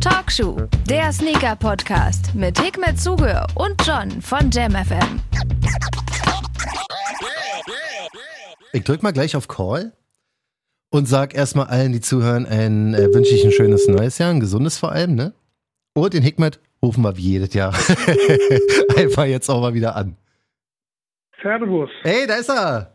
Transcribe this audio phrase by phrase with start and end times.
[0.00, 5.20] Talkshow, der Sneaker-Podcast mit Hikmet Zuge und John von JamFM.
[8.74, 9.92] Ich drück mal gleich auf Call
[10.90, 14.40] und sag erstmal allen, die zuhören, ein, äh, wünsche ich ein schönes neues Jahr, ein
[14.40, 15.32] gesundes vor allem, ne?
[15.94, 17.72] Und den Hikmet rufen wir wie jedes Jahr
[18.96, 20.16] einfach jetzt auch mal wieder an.
[21.40, 21.88] Servus.
[22.02, 22.94] Hey, da ist er!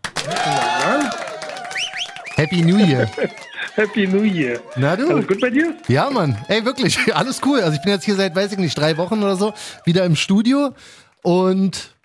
[2.36, 3.10] Happy New Year.
[3.78, 4.60] Happy New Year.
[4.76, 5.08] Na du?
[5.08, 5.76] Alles gut bei dir?
[5.88, 6.36] Ja, Mann.
[6.48, 6.98] Ey, wirklich.
[7.16, 7.60] Alles cool.
[7.62, 9.54] Also ich bin jetzt hier seit, weiß ich nicht, drei Wochen oder so
[9.86, 10.74] wieder im Studio
[11.22, 11.96] und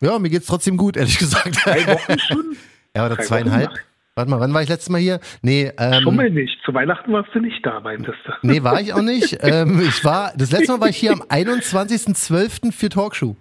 [0.00, 1.64] ja, mir geht's trotzdem gut, ehrlich gesagt.
[1.64, 2.56] Drei Wochen schon?
[2.96, 3.70] Ja, oder Drei zweieinhalb.
[3.70, 3.78] Wochen?
[4.16, 5.20] Warte mal, wann war ich letztes Mal hier?
[5.42, 6.58] Nee, ähm, Schon mal nicht.
[6.64, 8.32] Zu Weihnachten warst du nicht da, meintest du.
[8.42, 9.36] nee, war ich auch nicht.
[9.42, 12.72] ähm, ich war, das letzte Mal war ich hier am 21.12.
[12.72, 13.36] für Talkshow.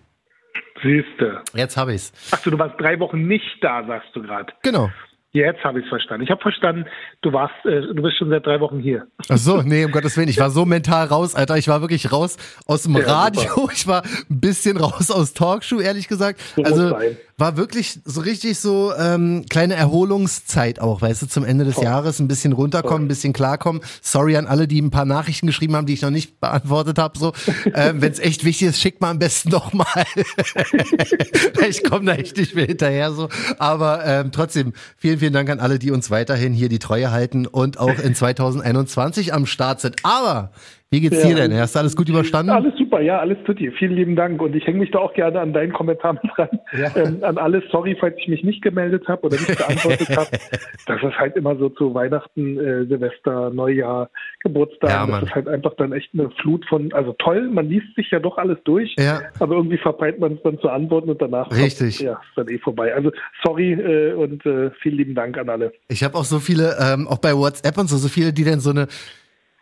[0.83, 1.41] Siehste.
[1.55, 2.11] Jetzt habe ich's.
[2.30, 4.53] Achso, du warst drei Wochen nicht da, sagst du gerade.
[4.61, 4.91] Genau.
[5.31, 6.23] Jetzt habe ich es verstanden.
[6.23, 6.86] Ich habe verstanden,
[7.22, 9.08] du warst, äh, du bist schon seit drei Wochen hier.
[9.30, 10.30] Ach so, nee, um Gottes Willen.
[10.30, 11.58] Ich war so mental raus, Alter.
[11.58, 13.69] Ich war wirklich raus aus dem Ja, Radio.
[13.73, 16.39] Ich war ein bisschen raus aus Talkshow, ehrlich gesagt.
[16.56, 17.17] So also sein.
[17.39, 21.83] War wirklich so richtig so ähm, kleine Erholungszeit auch, weißt du, zum Ende des Voll.
[21.83, 23.05] Jahres ein bisschen runterkommen, Voll.
[23.05, 23.83] ein bisschen klarkommen.
[24.02, 27.19] Sorry an alle, die ein paar Nachrichten geschrieben haben, die ich noch nicht beantwortet habe.
[27.19, 27.33] So,
[27.75, 29.85] ähm, wenn es echt wichtig ist, schickt mal am besten noch mal.
[31.69, 33.29] ich komme da echt nicht mehr hinterher so.
[33.59, 37.45] Aber ähm, trotzdem, vielen, vielen Dank an alle, die uns weiterhin hier die Treue halten
[37.45, 39.97] und auch in 2021 am Start sind.
[40.01, 40.51] Aber
[40.89, 41.30] wie geht's Ja.
[41.30, 41.53] dir denn?
[41.57, 42.52] Hast du alles gut überstanden?
[42.52, 43.71] Alles super, ja, alles tut dir.
[43.73, 44.41] Vielen lieben Dank.
[44.41, 46.47] Und ich hänge mich da auch gerne an deinen Kommentar mit dran.
[46.71, 46.95] Ja.
[46.95, 50.27] Ähm, an alles, sorry, falls ich mich nicht gemeldet habe oder nicht geantwortet habe.
[50.85, 54.09] Das ist halt immer so zu Weihnachten, äh, Silvester, Neujahr,
[54.41, 54.89] Geburtstag.
[54.89, 58.09] Ja, das ist halt einfach dann echt eine Flut von, also toll, man liest sich
[58.11, 58.95] ja doch alles durch.
[58.97, 59.19] Ja.
[59.39, 61.97] Aber irgendwie verpeilt man es dann zu antworten und danach Richtig.
[61.97, 62.94] Kommt, ja, ist dann eh vorbei.
[62.95, 63.11] Also
[63.44, 65.73] sorry äh, und äh, vielen lieben Dank an alle.
[65.89, 68.61] Ich habe auch so viele, ähm, auch bei WhatsApp und so, so viele, die dann
[68.61, 68.88] so eine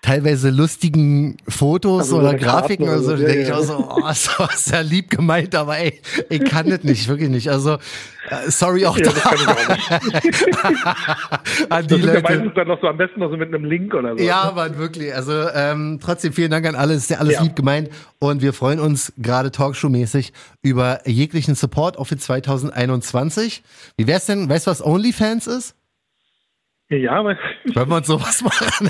[0.06, 3.56] teilweise lustigen Fotos Also so oder Grafiken oder so, oder da so, denke ich ja,
[3.58, 7.30] auch so, oh, ist doch sehr lieb gemeint, aber ey, ich kann das nicht, wirklich
[7.30, 7.50] nicht.
[7.50, 7.74] Also,
[8.30, 9.92] äh, sorry auch Ja, das da kann ich auch nicht.
[11.72, 12.22] an die Das ist ja Leute.
[12.24, 14.24] meistens dann noch so am besten noch so mit einem Link oder so.
[14.24, 15.14] Ja, Mann, wirklich.
[15.14, 16.94] Also ähm, trotzdem vielen Dank an alle.
[16.94, 17.42] Ist ja alles Ja.
[17.44, 17.90] lieb gemeint.
[18.20, 23.64] Und wir freuen uns gerade Talkshow-mäßig über jeglichen Support auch für 2021.
[23.98, 25.76] Wie wär's denn, weißt du, was OnlyFans ist?
[26.90, 27.36] Ja, aber
[27.74, 28.88] wir uns sowas machen?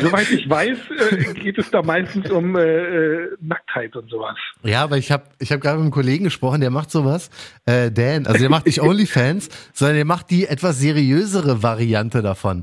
[0.00, 0.78] soweit ich weiß,
[1.10, 4.36] äh, geht es da meistens um äh, äh, Nacktheit und sowas.
[4.62, 7.30] Ja, aber ich habe ich hab gerade mit einem Kollegen gesprochen, der macht sowas.
[7.66, 12.62] Äh, Dan, also der macht nicht OnlyFans, sondern der macht die etwas seriösere Variante davon.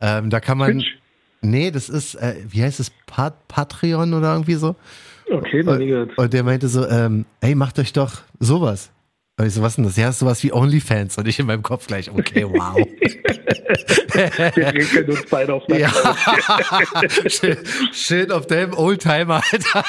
[0.00, 0.72] Ähm, da kann man.
[0.72, 0.96] Twitch?
[1.42, 4.74] Nee, das ist, äh, wie heißt es, Pat Patreon oder irgendwie so?
[5.30, 6.16] Okay, noch nie gehört.
[6.16, 8.90] Und der meinte so, ähm, ey, macht euch doch sowas.
[9.44, 9.98] Ich so, was denn das?
[9.98, 11.18] Ja, sowas wie OnlyFans.
[11.18, 12.74] Und ich in meinem Kopf gleich, okay, wow.
[14.56, 15.90] Wir regeln uns beide auf ja.
[17.28, 17.58] Schön,
[17.92, 19.84] schön auf dem Oldtimer, Alter.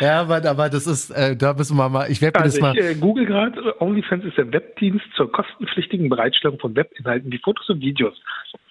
[0.00, 2.66] ja, Mann, aber das ist, äh, da müssen wir mal, ich werde mir das Also
[2.66, 2.78] mal.
[2.78, 7.68] ich äh, google gerade, OnlyFans ist der Webdienst zur kostenpflichtigen Bereitstellung von Webinhalten wie Fotos
[7.68, 8.16] und Videos,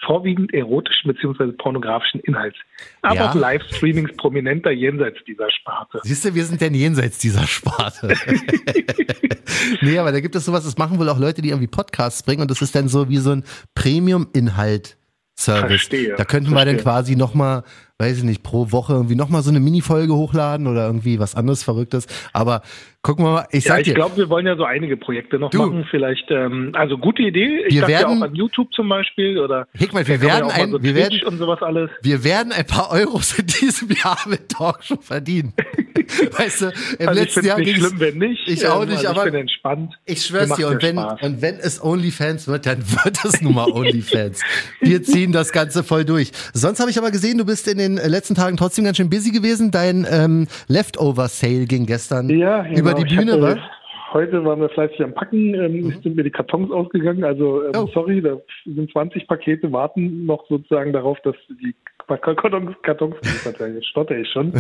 [0.05, 1.51] vorwiegend erotischen bzw.
[1.53, 2.57] pornografischen Inhalts,
[3.01, 3.29] aber Ja.
[3.31, 5.99] auch Livestreamings prominenter jenseits dieser Sparte.
[6.03, 8.13] Siehst du, wir sind denn jenseits dieser Sparte.
[9.81, 12.41] nee, aber da gibt es sowas, das machen wohl auch Leute, die irgendwie Podcasts bringen
[12.41, 13.43] und das ist dann so wie so ein
[13.75, 14.97] Premium-Inhalt-Service.
[15.67, 16.83] Verstehe, Da könnten wir dann verstehe.
[16.83, 17.63] quasi nochmal,
[18.01, 21.63] weiß ich nicht, pro Woche irgendwie nochmal so eine Mini-Folge hochladen oder irgendwie was anderes
[21.63, 22.07] Verrücktes.
[22.31, 22.61] Aber
[23.01, 25.37] gucken wir mal, ich Ja, sag ich dir, glaube, wir wollen ja so einige Projekte
[25.37, 25.57] noch Du.
[25.65, 25.85] machen.
[25.91, 27.65] Vielleicht, ähm, also gute Idee.
[27.67, 30.53] Ich Wir werden- ja auch an YouTube zum Beispiel oder Hickmann, wir werden, ja auch
[30.53, 31.89] ein, so wir, werden, und sowas alles.
[32.01, 35.51] wir werden ein paar Euros in diesem Jahr mit Talkshow verdienen.
[36.37, 36.65] Weißt du,
[36.99, 38.47] im Also ich letzten finde Jahr nicht schlimm, wenn nicht.
[38.47, 39.93] Ich auch Ähm, nicht, also aber ich bin entspannt.
[40.05, 41.21] Ich schwör's dir, und wenn, Spaß.
[41.21, 44.41] und wenn es OnlyFans wird, dann wird es nun mal OnlyFans.
[44.81, 46.31] Wir ziehen das Ganze voll durch.
[46.53, 49.31] Sonst habe ich aber gesehen, du bist in den letzten Tagen trotzdem ganz schön busy
[49.31, 49.71] gewesen.
[49.71, 52.79] Dein ähm, Leftover-Sale ging gestern Ja, genau.
[52.79, 53.61] über die Bühne, hatte-?
[54.11, 57.23] Heute waren wir fleißig am Packen, ähm, sind mir die Kartons ausgegangen.
[57.23, 57.87] Also ähm, Oh.
[57.93, 61.75] sorry, da sind 20 Pakete, warten noch sozusagen darauf, dass die
[62.17, 63.15] Kartons, Kartons.
[63.23, 64.53] Jetzt stotter ich schon.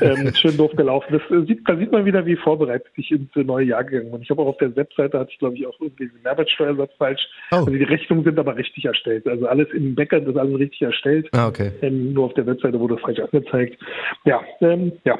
[0.00, 1.06] ähm, schön doof gelaufen.
[1.10, 4.22] Das äh, sieht, da sieht man wieder, wie vorbereitet ich ins neue Jahr gegangen bin.
[4.22, 7.20] Ich habe auch auf der Webseite, hatte ich glaube ich auch irgendwie den Mehrwertsteuersatz falsch.
[7.50, 7.56] Oh.
[7.56, 9.26] Also die Rechnungen sind aber richtig erstellt.
[9.26, 11.28] Also alles im Backend ist alles richtig erstellt.
[11.32, 11.72] Ah, okay.
[11.82, 13.78] Ähm, nur auf der Webseite wurde falsch angezeigt.
[14.24, 15.18] Ja, ähm, ja.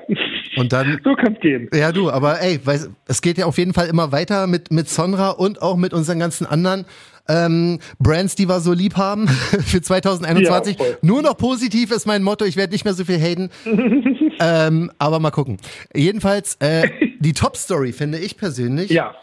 [0.56, 1.68] Und dann so kann es gehen.
[1.74, 4.88] Ja, du, aber ey, weiß, es geht ja auf jeden Fall immer weiter mit, mit
[4.88, 6.84] Sonra und auch mit unseren ganzen anderen
[7.28, 9.28] ähm, Brands, die wir so lieb haben
[9.66, 10.78] für 2021.
[10.78, 10.84] Ja.
[11.02, 12.44] Nur noch positiv ist mein Motto.
[12.44, 13.50] Ich werde nicht mehr so viel haten.
[14.40, 15.58] ähm, aber mal gucken.
[15.94, 16.88] Jedenfalls, äh,
[17.20, 18.90] die Top-Story finde ich persönlich.
[18.90, 19.14] Ja.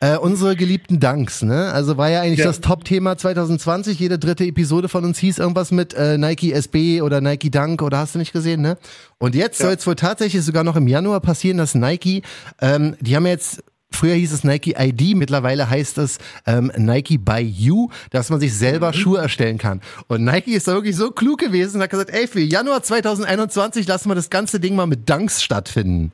[0.00, 1.70] Äh, unsere geliebten Dunks, ne?
[1.72, 2.46] Also war ja eigentlich Ja.
[2.46, 4.00] das Top-Thema 2020.
[4.00, 7.98] Jede dritte Episode von uns hieß irgendwas mit äh, Nike SB oder Nike Dunk oder
[7.98, 8.78] hast du nicht gesehen, ne?
[9.18, 9.66] Und jetzt Ja.
[9.66, 12.22] soll es wohl tatsächlich sogar noch im Januar passieren, dass Nike,
[12.60, 13.62] ähm, die haben jetzt
[13.92, 18.54] Früher hieß es Nike ID, mittlerweile heißt es ähm, Nike by You, dass man sich
[18.56, 18.94] selber Mhm.
[18.94, 19.80] Schuhe erstellen kann.
[20.08, 23.86] Und Nike ist da wirklich so klug gewesen und hat gesagt, ey, für Januar 2021
[23.86, 26.12] lassen wir das ganze Ding mal mit Dunks stattfinden.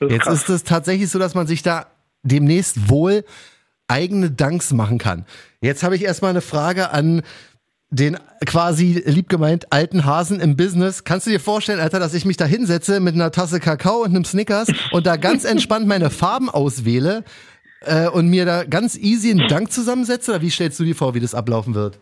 [0.00, 0.40] Ist Jetzt krass.
[0.42, 1.86] ist es tatsächlich so, dass man sich da
[2.22, 3.24] demnächst wohl
[3.88, 5.24] eigene Dunks machen kann.
[5.60, 7.22] Jetzt habe ich erstmal eine Frage an
[7.96, 11.04] den quasi lieb gemeint alten Hasen im Business.
[11.04, 14.10] Kannst du dir vorstellen, Alter, dass ich mich da hinsetze mit einer Tasse Kakao und
[14.10, 17.24] einem Snickers und da ganz entspannt meine Farben auswähle
[17.80, 20.32] äh, und mir da ganz easy einen Dank zusammensetze?
[20.32, 21.98] Oder wie stellst du dir vor, wie das ablaufen wird?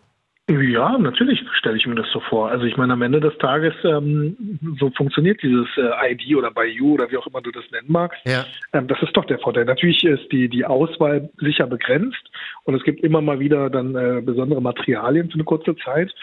[0.50, 2.50] Ja, natürlich stelle ich mir das so vor.
[2.50, 4.37] Also ich meine, am Ende des Tages, ähm,
[4.79, 7.91] so funktioniert dieses äh, ID oder by you oder wie auch immer du das nennen
[7.91, 8.20] magst.
[8.26, 8.44] Ja.
[8.75, 9.64] Ähm, das ist doch der Vorteil.
[9.64, 12.31] Natürlich ist die, die Auswahl sicher begrenzt
[12.64, 16.14] und es gibt immer mal wieder dann äh, besondere Materialien für eine kurze Zeit.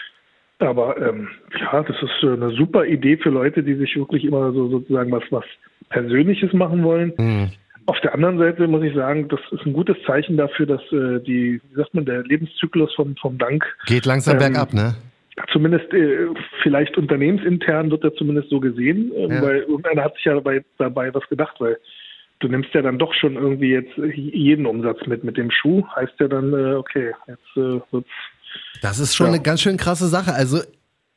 [0.60, 1.28] Aber ähm,
[1.58, 5.24] ja, das ist eine super Idee für Leute, die sich wirklich immer so sozusagen was,
[5.30, 5.44] was
[5.88, 7.12] Persönliches machen wollen.
[7.16, 7.50] Hm.
[7.86, 11.20] Auf der anderen Seite muss ich sagen, das ist ein gutes Zeichen dafür, dass äh,
[11.20, 14.94] die, wie sagt man, der Lebenszyklus vom, vom Dank Geht langsam Ähm, bergab, ne?
[15.52, 16.26] zumindest äh,
[16.62, 19.42] vielleicht unternehmensintern wird er zumindest so gesehen, ähm, Ja.
[19.42, 21.76] weil irgendeiner hat sich ja dabei, dabei was gedacht, weil
[22.40, 26.14] du nimmst ja dann doch schon irgendwie jetzt jeden Umsatz mit mit dem Schuh, heißt
[26.20, 28.08] ja dann, äh, okay, jetzt äh, wird's
[28.82, 29.32] Das ist schon Ja.
[29.34, 30.34] eine ganz schön krasse Sache.
[30.34, 30.58] Also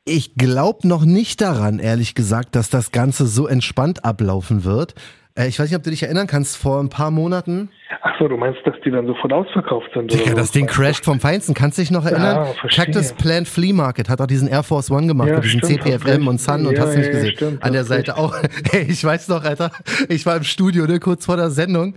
[0.06, 4.94] ich glaube noch nicht daran, ehrlich gesagt, dass das Ganze so entspannt ablaufen wird.
[5.38, 7.70] Äh, ich weiß nicht, ob du dich erinnern kannst, vor ein paar Monaten.
[8.04, 10.12] Ach so, du meinst, dass die dann sofort ausverkauft sind?
[10.14, 10.52] Digga, oder das?
[10.52, 11.54] Ding crasht vom Feinsten.
[11.56, 12.54] Kannst du dich noch erinnern?
[12.62, 12.86] verstehe.
[12.86, 15.84] Cactus Plant Flea Market hat auch diesen Air Force One gemacht Ja, mit diesen stimmt,
[15.84, 16.28] CPFM recht.
[16.28, 17.36] und Sun und Ja, hast du nicht ja, ja, gesehen.
[17.36, 18.36] stimmt, An der Seite auch.
[18.72, 19.72] Ey, ich weiß noch, Alter.
[20.08, 21.96] Ich war im Studio, ne, kurz vor der Sendung.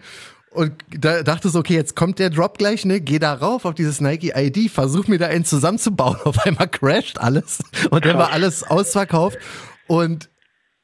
[0.59, 3.01] Und da dachte so, okay, jetzt kommt der Drop gleich, ne?
[3.01, 6.17] Geh da rauf auf dieses Nike ID, versuch mir da einen zusammenzubauen.
[6.25, 7.61] Auf einmal crasht alles
[7.91, 9.39] und dann war alles ausverkauft.
[9.87, 10.29] Und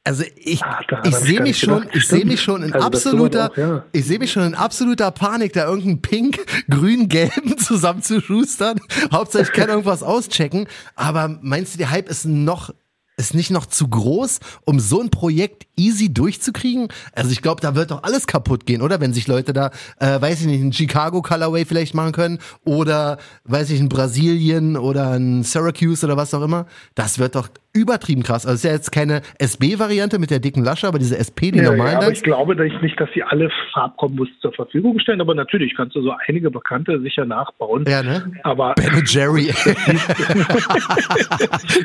[0.05, 0.61] also ich,
[1.03, 1.95] ich sehe mich schon, gedacht.
[1.97, 3.85] ich sehe mich schon in Also absoluter, auch, ja.
[3.91, 6.39] ich sehe mich schon in absoluter Panik, da irgendeinen pink,
[6.69, 8.79] grün, gelben zusammenzuschustern.
[9.11, 10.67] Hauptsache ich kann irgendwas auschecken.
[10.95, 12.73] Aber meinst du, der Hype ist noch,
[13.17, 16.89] ist nicht noch zu groß, um so ein Projekt easy durchzukriegen?
[17.13, 18.99] Also ich glaube, da wird doch alles kaputt gehen, oder?
[18.99, 23.17] Wenn sich Leute da, äh, weiß ich nicht, einen Chicago Colorway vielleicht machen können oder,
[23.45, 26.65] weiß ich, ein Brasilien oder ein Syracuse oder was auch immer.
[26.95, 28.45] Das wird doch übertrieben krass.
[28.45, 31.59] Also es ist ja jetzt keine SB-Variante mit der dicken Lasche, aber diese SP, die
[31.59, 35.21] Ja, normalen ja, aber ich glaube dass nicht, dass sie alle Farbkombos zur Verfügung stellen,
[35.21, 37.85] aber natürlich kannst du so einige Bekannte sicher nachbauen.
[37.87, 38.31] Ja, ne?
[38.43, 39.45] Aber Ben Jerry.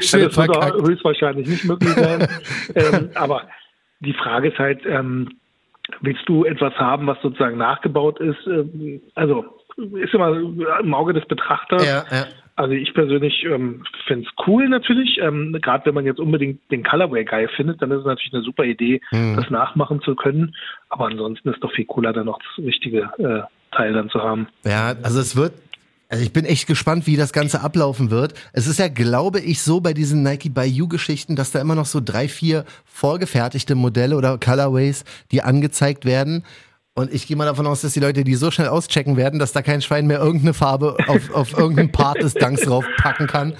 [0.00, 2.28] Schön das wird auch höchstwahrscheinlich nicht möglich sein.
[2.74, 3.42] ähm, aber
[4.00, 5.28] die Frage ist halt, ähm,
[6.00, 8.38] willst du etwas haben, was sozusagen nachgebaut ist?
[8.46, 9.44] Ähm, also
[9.76, 10.36] ist immer
[10.80, 11.86] im Auge des Betrachters.
[11.86, 12.26] Ja, ja.
[12.60, 15.18] Also ich persönlich ähm, finde es cool natürlich.
[15.22, 18.42] Ähm, Gerade wenn man jetzt unbedingt den Colorway geil findet, dann ist es natürlich eine
[18.42, 19.36] super Idee, Mhm.
[19.36, 20.54] das nachmachen zu können.
[20.90, 24.46] Aber ansonsten ist doch viel cooler, dann noch das richtige äh, Teil dann zu haben.
[24.64, 25.54] Ja, also es wird,
[26.10, 28.34] also ich bin echt gespannt, wie das Ganze ablaufen wird.
[28.52, 31.76] Es ist ja, glaube ich, so bei diesen Nike by You Geschichten, dass da immer
[31.76, 36.44] noch so drei, vier vorgefertigte Modelle oder Colorways, die angezeigt werden.
[36.94, 39.52] Und ich gehe mal davon aus, dass die Leute die so schnell auschecken werden, dass
[39.52, 43.54] da kein Schwein mehr irgendeine Farbe auf, auf irgendeinen Part des Danks draufpacken kann.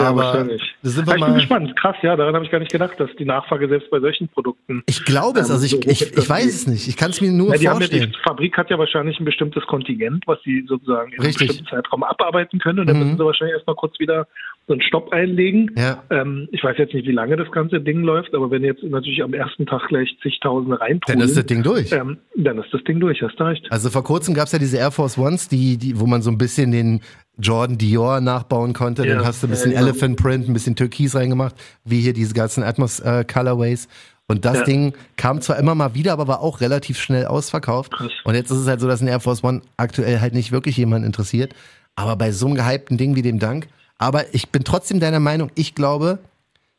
[0.00, 0.62] Aber wahrscheinlich.
[0.82, 1.38] sind Ja, wir ich bin mal.
[1.38, 1.76] gespannt.
[1.76, 4.82] Krass, ja, daran habe ich gar nicht gedacht, dass die Nachfrage selbst bei solchen Produkten.
[4.86, 6.88] Ich glaube es, also ich, ich, ich weiß es nicht.
[6.88, 8.12] Ich kann es mir nur Ja, die, haben ja, vorstellen.
[8.12, 11.42] die Fabrik hat ja wahrscheinlich ein bestimmtes Kontingent, was sie sozusagen in Richtig.
[11.42, 12.80] einem bestimmten Zeitraum abarbeiten können.
[12.80, 13.02] Und dann Mhm.
[13.04, 14.26] müssen sie wahrscheinlich erstmal kurz wieder
[14.66, 15.70] so einen Stopp einlegen.
[15.76, 16.02] Ja.
[16.10, 19.22] Ähm, ich weiß jetzt nicht, wie lange das ganze Ding läuft, aber wenn jetzt natürlich
[19.22, 21.92] am ersten Tag gleich zigtausende reintrudeln, Dann ist das Ding durch.
[21.92, 23.66] ähm, dann ist das Ding durch, hast du recht.
[23.70, 26.30] Also vor kurzem gab es ja diese Air Force Ones, die, die, wo man so
[26.30, 27.00] ein bisschen den
[27.38, 29.06] Jordan Dior nachbauen konnte.
[29.06, 29.90] Ja, Dann hast du ein bisschen ja, genau.
[29.90, 33.88] Elephant Print, ein bisschen Türkis reingemacht, wie hier diese ganzen Atmos äh, Colorways.
[34.26, 34.64] Und das Ja.
[34.64, 37.92] Ding kam zwar immer mal wieder, aber war auch relativ schnell ausverkauft.
[37.92, 38.10] Krass.
[38.24, 40.76] Und jetzt ist es halt so, dass ein Air Force One aktuell halt nicht wirklich
[40.76, 41.54] jemand interessiert.
[41.96, 43.68] Aber bei so einem gehypten Ding wie dem Dank.
[43.98, 46.18] Aber ich bin trotzdem deiner Meinung, ich glaube,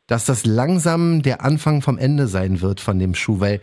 [0.07, 3.62] dass das langsam der Anfang vom Ende sein wird von dem Schuh, weil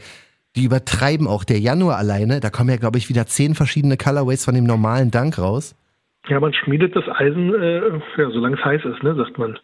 [0.56, 1.44] die übertreiben auch.
[1.44, 5.11] Der Januar alleine, da kommen ja, glaube ich, wieder zehn verschiedene Colorways von dem normalen
[5.11, 5.75] Dank raus.
[6.28, 7.80] Ja, man schmiedet das Eisen, äh,
[8.18, 9.58] ja, solange es heiß ist, ne, sagt man.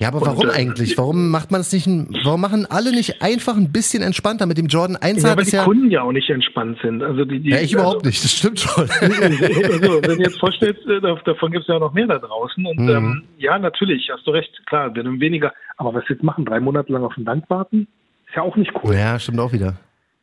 [0.00, 0.98] Ja, aber Und, warum äh, eigentlich?
[0.98, 4.58] Warum macht man es nicht, ein- warum machen alle nicht einfach ein bisschen entspannter mit
[4.58, 7.04] dem Jordan 1 Ja, weil die ja, Kunden ja auch nicht entspannt sind.
[7.04, 8.88] Also die, die, ja, ich überhaupt nicht, das stimmt schon.
[9.00, 12.66] Also, wenn du jetzt vorstellst, äh, dav- davon gibt es ja noch mehr da draußen.
[12.66, 12.88] Und Mhm.
[12.88, 15.52] ähm, ja, natürlich, hast du recht, klar, wir nehmen weniger.
[15.76, 17.86] Aber was jetzt machen, drei Monate lang auf den Dank warten,
[18.26, 18.94] ist ja auch nicht cool.
[18.96, 19.74] ja, stimmt auch wieder.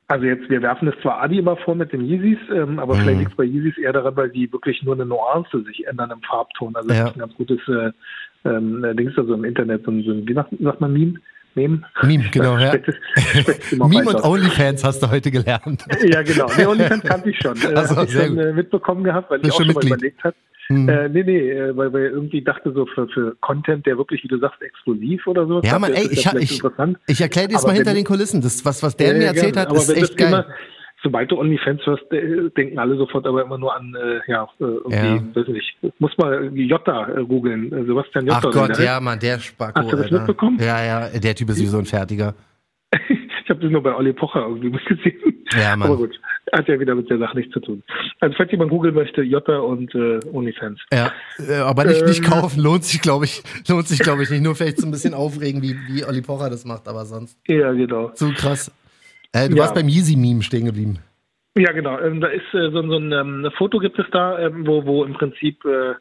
[0.10, 3.02] Also jetzt, wir werfen es zwar Adi immer vor mit den Yeezys, ähm, aber mhm.
[3.02, 6.10] vielleicht liegt es bei Yeezys eher daran, weil die wirklich nur eine Nuance sich ändern
[6.10, 6.76] im Farbton.
[6.76, 7.02] Also ja.
[7.02, 7.92] das ist ein ganz gutes äh,
[8.44, 11.20] ähm, Dings also im Internet, so ein, wie sagt, sagt man Meme?
[11.54, 11.84] Meme?
[12.02, 12.74] Meme, genau, ja.
[13.72, 15.86] Meme und OnlyFans hast du heute gelernt.
[16.04, 16.48] Ja, genau.
[16.58, 17.56] Nee, OnlyFans kannte ich schon.
[17.70, 20.36] Äh, also, Habe ich schon äh, mitbekommen gehabt, weil ich auch schon mal überlegt habe.
[20.72, 20.88] Hm.
[20.88, 24.28] Äh, nee, nee, äh, weil, weil irgendwie dachte so für, für Content, der wirklich, wie
[24.28, 25.62] du sagst, exklusiv oder so.
[25.64, 26.62] Ja, man, ey, ich, ich,
[27.08, 28.42] ich erkläre dir jetzt mal hinter den Kulissen.
[28.42, 30.28] Das, was, was der äh, mir erzählt gerne, hat, ist echt geil.
[30.28, 30.46] Immer,
[31.02, 34.64] sobald du OnlyFans hörst, äh, denken alle sofort aber immer nur an, äh, ja, äh,
[34.64, 35.24] irgendwie, ja.
[35.34, 38.42] weiß nicht, muss mal Jota äh, googeln, Sebastian Jota.
[38.44, 39.80] Ach Gott, ja, Mann, der Spacko.
[39.80, 40.18] Hast du das Alter.
[40.20, 40.60] mitbekommen?
[40.60, 42.36] Ja, ja, der Typ ist wie so ein Fertiger.
[42.92, 45.46] ich habe das nur bei Olli Pocher irgendwie gesehen.
[45.60, 45.88] Ja, Mann.
[45.88, 46.20] Aber gut
[46.52, 47.84] hat ja wieder mit der Sache nichts zu tun.
[48.20, 50.80] Also falls jemand googeln möchte, Jota und äh, OnlyFans.
[50.92, 54.30] Ja, äh, aber nicht, ähm, nicht kaufen, lohnt sich, glaube ich, lohnt sich, glaube ich,
[54.30, 54.44] nicht.
[54.44, 57.38] Nur vielleicht so ein bisschen aufregen, wie, wie Olli Pocher das macht, aber sonst.
[57.48, 58.12] Ja, genau.
[58.14, 58.72] So krass.
[59.34, 59.64] Äh, du ja.
[59.64, 61.00] warst beim Yeezy-Meme stehen geblieben.
[61.58, 62.00] Ja, genau.
[62.00, 65.04] Ähm, da ist äh, so, so ein ähm, Foto gibt es da, ähm, wo, wo
[65.04, 65.96] im Prinzip äh,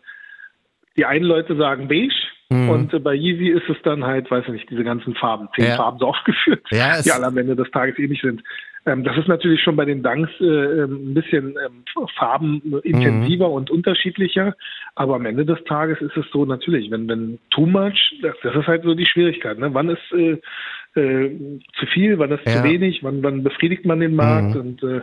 [0.97, 2.14] die einen Leute sagen beige
[2.50, 2.69] mhm.
[2.69, 5.67] und äh, bei Yeezy ist es dann halt, weiß ich nicht, diese ganzen Farben, zehn
[5.67, 5.76] ja.
[5.76, 8.43] Farben so aufgeführt, ja, die alle am Ende des Tages ähnlich sind.
[8.88, 11.85] Ähm, das ist natürlich schon bei den Dunks äh, ähm, ein bisschen ähm,
[12.18, 13.54] farbenintensiver mhm.
[13.54, 14.54] und unterschiedlicher.
[14.95, 18.57] Aber am Ende des Tages ist es so natürlich, wenn, wenn too much, das, das
[18.57, 19.59] ist halt so die Schwierigkeit.
[19.59, 19.73] Ne?
[19.75, 20.38] Wann ist äh,
[20.99, 21.30] äh,
[21.78, 22.57] zu viel, wann ist ja.
[22.57, 24.61] zu wenig, wann, wann befriedigt man den Markt mhm.
[24.61, 25.02] und äh,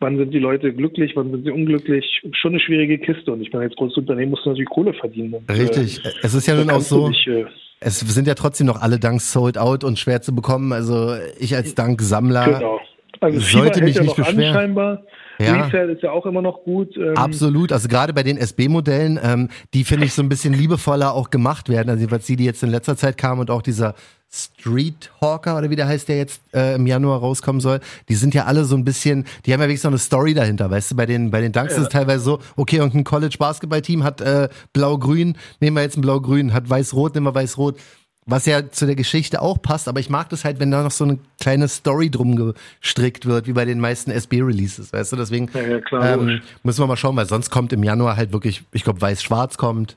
[0.00, 2.22] wann sind die Leute glücklich, wann sind sie unglücklich.
[2.32, 3.32] Schon eine schwierige Kiste.
[3.32, 5.34] Und ich meine, als großes Unternehmen musst du natürlich Kohle verdienen.
[5.34, 6.04] Und, Richtig.
[6.04, 7.08] Äh, es ist ja nun auch so.
[7.08, 7.44] Nicht, äh,
[7.78, 10.72] es sind ja trotzdem noch alle Dunks sold out und schwer zu bekommen.
[10.72, 12.80] Also ich als Dunk-Sammler genau.
[13.20, 14.98] Also sollte mich nicht beschweren.
[15.38, 15.64] Ja.
[15.64, 16.96] Resale ist ja auch immer noch gut.
[16.96, 17.16] Ähm.
[17.16, 17.72] Absolut.
[17.72, 21.68] Also gerade bei den SB-Modellen, ähm, die finde ich so ein bisschen liebevoller auch gemacht
[21.68, 21.90] werden.
[21.90, 23.94] Also was die, die jetzt in letzter Zeit kamen und auch dieser
[24.30, 28.34] Street Hawker oder wie der heißt, der jetzt äh, im Januar rauskommen soll, die sind
[28.34, 30.96] ja alle so ein bisschen, die haben ja wirklich so eine Story dahinter, weißt du,
[30.96, 31.78] bei den, bei den Dunks ja.
[31.78, 36.00] ist es teilweise so, okay, und ein College-Basketball-Team hat äh, blau-grün, nehmen wir jetzt ein
[36.00, 37.76] blau-grün, hat weiß-rot, nehmen wir weiß-rot
[38.26, 40.90] was ja zu der Geschichte auch passt, aber ich mag das halt, wenn da noch
[40.90, 45.16] so eine kleine Story drum gestrickt wird, wie bei den meisten SB-Releases, weißt du?
[45.16, 48.32] Deswegen ja, ja, klar, ähm, müssen wir mal schauen, weil sonst kommt im Januar halt
[48.32, 49.96] wirklich, ich glaube, weiß-schwarz kommt,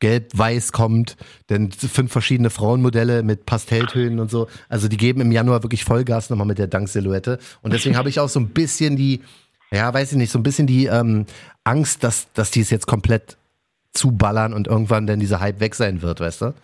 [0.00, 1.16] gelb-weiß kommt,
[1.48, 4.48] denn fünf verschiedene Frauenmodelle mit Pastelltönen und so.
[4.68, 7.38] Also die geben im Januar wirklich Vollgas nochmal mit der Dank-Silhouette.
[7.62, 9.20] Und deswegen habe ich auch so ein bisschen die,
[9.70, 11.26] ja, weiß ich nicht, so ein bisschen die ähm,
[11.62, 13.36] Angst, dass, dass die es jetzt komplett
[13.92, 16.54] zuballern und irgendwann dann dieser Hype weg sein wird, weißt du?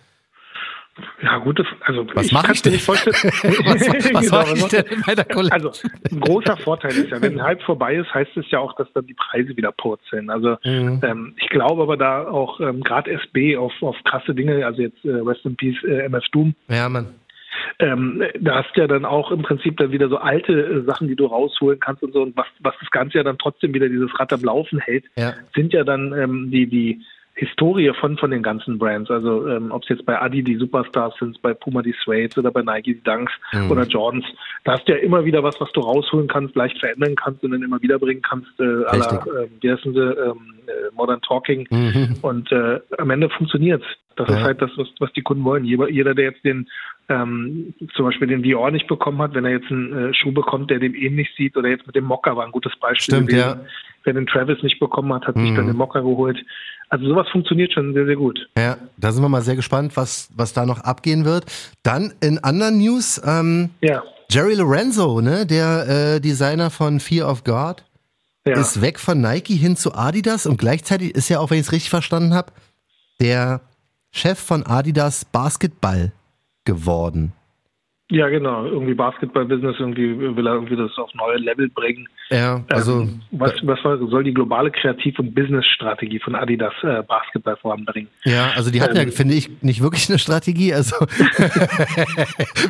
[1.21, 2.73] Ja, gute, also was mache ich denn?
[2.73, 3.15] Nicht vorstellen.
[3.65, 5.51] was was genau, mache ich denn bei der Kollektion?
[5.51, 8.75] Also ein großer Vorteil ist ja, wenn ein Hype vorbei ist, heißt es ja auch,
[8.75, 10.29] dass dann die Preise wieder purzeln.
[10.29, 11.01] Also mhm.
[11.03, 15.03] ähm, ich glaube aber da auch ähm, gerade SB auf, auf krasse Dinge, also jetzt
[15.03, 16.55] äh, Rest in Peace äh, MF Doom.
[16.67, 17.07] Ja, Mann.
[17.79, 21.15] Ähm, da hast ja dann auch im Prinzip dann wieder so alte äh, Sachen, die
[21.15, 22.21] du rausholen kannst und so.
[22.21, 25.33] Und was, was das Ganze ja dann trotzdem wieder dieses Rad am Laufen hält, ja.
[25.55, 27.01] sind ja dann ähm, die, die
[27.39, 29.09] Historie von, von den ganzen Brands.
[29.09, 32.51] Also ähm, ob es jetzt bei Adi die Superstars sind, bei Puma die Suedes oder
[32.51, 33.71] bei Nike die Dunks mhm.
[33.71, 34.25] oder Jordans.
[34.65, 37.51] Da hast du ja immer wieder was, was du rausholen kannst, leicht verändern kannst und
[37.51, 38.51] dann immer wieder bringen kannst.
[38.59, 41.65] Äh, aller, äh, wie heißen sie, ähm, äh, Modern Talking.
[41.69, 42.15] Mhm.
[42.21, 43.85] Und äh, am Ende funktioniert's.
[44.17, 44.35] Das ja.
[44.35, 45.63] ist halt das, was, was die Kunden wollen.
[45.63, 46.67] Jeder, jeder der jetzt den
[47.07, 50.69] ähm, zum Beispiel den Dior nicht bekommen hat, wenn er jetzt einen äh, Schuh bekommt,
[50.69, 53.15] der dem ähnlich sieht, oder jetzt mit dem Mocker war ein gutes Beispiel.
[53.15, 53.59] Stimmt, gewesen.
[53.61, 53.65] ja.
[54.03, 55.47] Wer den Travis nicht bekommen hat, hat mhm.
[55.47, 56.37] sich dann den Mocker geholt.
[56.89, 58.49] Also sowas funktioniert schon sehr, sehr gut.
[58.57, 61.45] Ja, da sind wir mal sehr gespannt, was, was da noch abgehen wird.
[61.83, 64.01] Dann in anderen News, ähm, ja.
[64.31, 67.83] Jerry Lorenzo, ne, der äh, Designer von Fear of God,
[68.45, 68.59] ja.
[68.59, 71.71] ist weg von Nike hin zu Adidas und gleichzeitig ist ja auch, wenn ich es
[71.71, 72.51] richtig verstanden habe,
[73.21, 73.61] der
[74.11, 76.11] Chef von Adidas Basketball
[76.65, 77.33] geworden.
[78.11, 78.65] Ja, genau.
[78.65, 82.07] Irgendwie Basketball-Business, irgendwie will er irgendwie das auf neue Level bringen.
[82.29, 83.01] Ja, also.
[83.01, 88.09] Ähm, was, was soll die globale Kreativ- und Business-Strategie von Adidas äh, Basketball voranbringen?
[88.23, 90.73] Ja, also die hatten ähm, ja, finde ich, nicht wirklich eine Strategie.
[90.73, 90.95] Also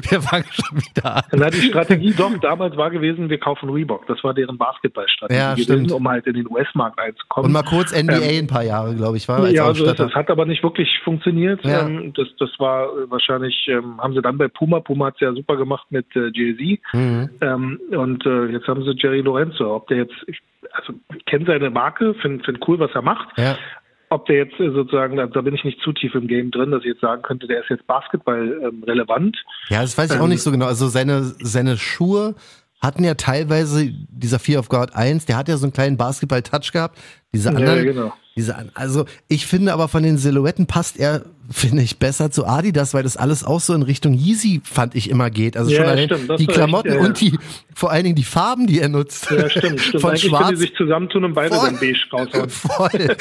[0.09, 1.23] wir fangen schon wieder an.
[1.33, 4.07] Na, die Strategie doch damals war gewesen, wir kaufen Reebok.
[4.07, 5.91] Das war deren Basketball-Strategie ja, gewesen, stimmt.
[5.91, 7.47] um halt in den US-Markt einzukommen.
[7.47, 9.49] Und mal kurz NBA ähm, ein paar Jahre, glaube ich, war.
[9.49, 11.63] Ja, also das hat aber nicht wirklich funktioniert.
[11.63, 11.85] Ja.
[11.85, 15.33] Ähm, das, das war äh, wahrscheinlich, ähm, haben sie dann bei Puma, Puma hat ja
[15.33, 16.79] super gemacht mit äh, Jay-Z.
[16.93, 17.29] Mhm.
[17.41, 19.75] Ähm, und äh, jetzt haben sie Jerry Lorenzo.
[19.75, 20.39] Ob der jetzt, ich,
[20.71, 23.37] also ich kenne seine Marke, finde find cool, was er macht.
[23.37, 23.57] Ja.
[24.09, 26.71] Ob der jetzt äh, sozusagen, da, da bin ich nicht zu tief im Game drin,
[26.71, 29.37] dass ich jetzt sagen könnte, der ist jetzt Basketball ähm, relevant.
[29.69, 30.65] Ja, das weiß ich ähm, auch nicht so genau.
[30.65, 32.35] Also seine, seine Schuhe
[32.81, 36.71] hatten ja teilweise dieser Fear of God 1, der hat ja so einen kleinen Basketball-Touch
[36.71, 36.97] gehabt.
[37.33, 38.13] Diese anderen, ja, genau.
[38.39, 42.93] Diese, also ich finde aber von den Silhouetten passt er finde ich, besser zu Adidas,
[42.93, 45.57] weil das alles auch so in Richtung Yeezy, fand ich, immer geht.
[45.57, 47.07] Also Ja, schon allein stimmt, die Klamotten echt, ja, ja.
[47.07, 47.39] und die,
[47.73, 49.31] vor allen Dingen die Farben, die er nutzt.
[49.31, 50.01] Ja, stimmt, stimmt.
[50.01, 51.69] Von Eigentlich schwarz die sich zusammentun und beide Voll.
[51.69, 52.49] dann beige raushauen.
[52.49, 53.15] Voll.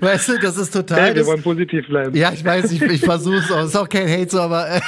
[0.00, 1.00] weißt du, das ist total.
[1.00, 2.16] Hey, wir wollen positiv bleiben.
[2.16, 3.64] ja, ich weiß, ich, ich versuche es auch.
[3.64, 4.80] Ist auch kein Hate, so, aber äh,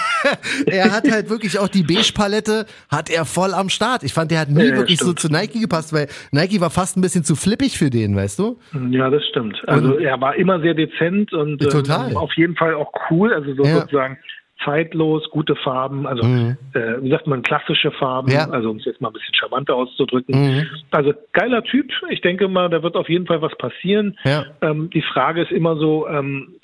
[0.66, 4.02] er hat halt wirklich auch die Beige-Palette, hat er voll am Start.
[4.02, 5.20] Ich fand, der hat nie wirklich stimmt.
[5.20, 8.38] so zu Nike gepasst, weil Nike war fast ein bisschen zu flippig für den, weißt
[8.38, 8.58] du?
[8.90, 9.62] Ja, das stimmt.
[9.68, 13.54] Also Und- er war immer sehr dezent und ähm, auf jeden Fall auch cool, also
[13.54, 13.80] so Ja.
[13.80, 14.18] sozusagen
[14.64, 16.56] zeitlos, gute Farben, also Mhm.
[16.74, 18.48] äh, wie sagt man, klassische Farben, Ja.
[18.48, 20.34] also um es jetzt mal ein bisschen charmanter auszudrücken.
[20.34, 20.66] Mhm.
[20.90, 24.16] Also geiler Typ, ich denke mal, da wird auf jeden Fall was passieren.
[24.24, 24.44] Ja.
[24.62, 26.54] Ähm, die Frage ist immer so, ähm,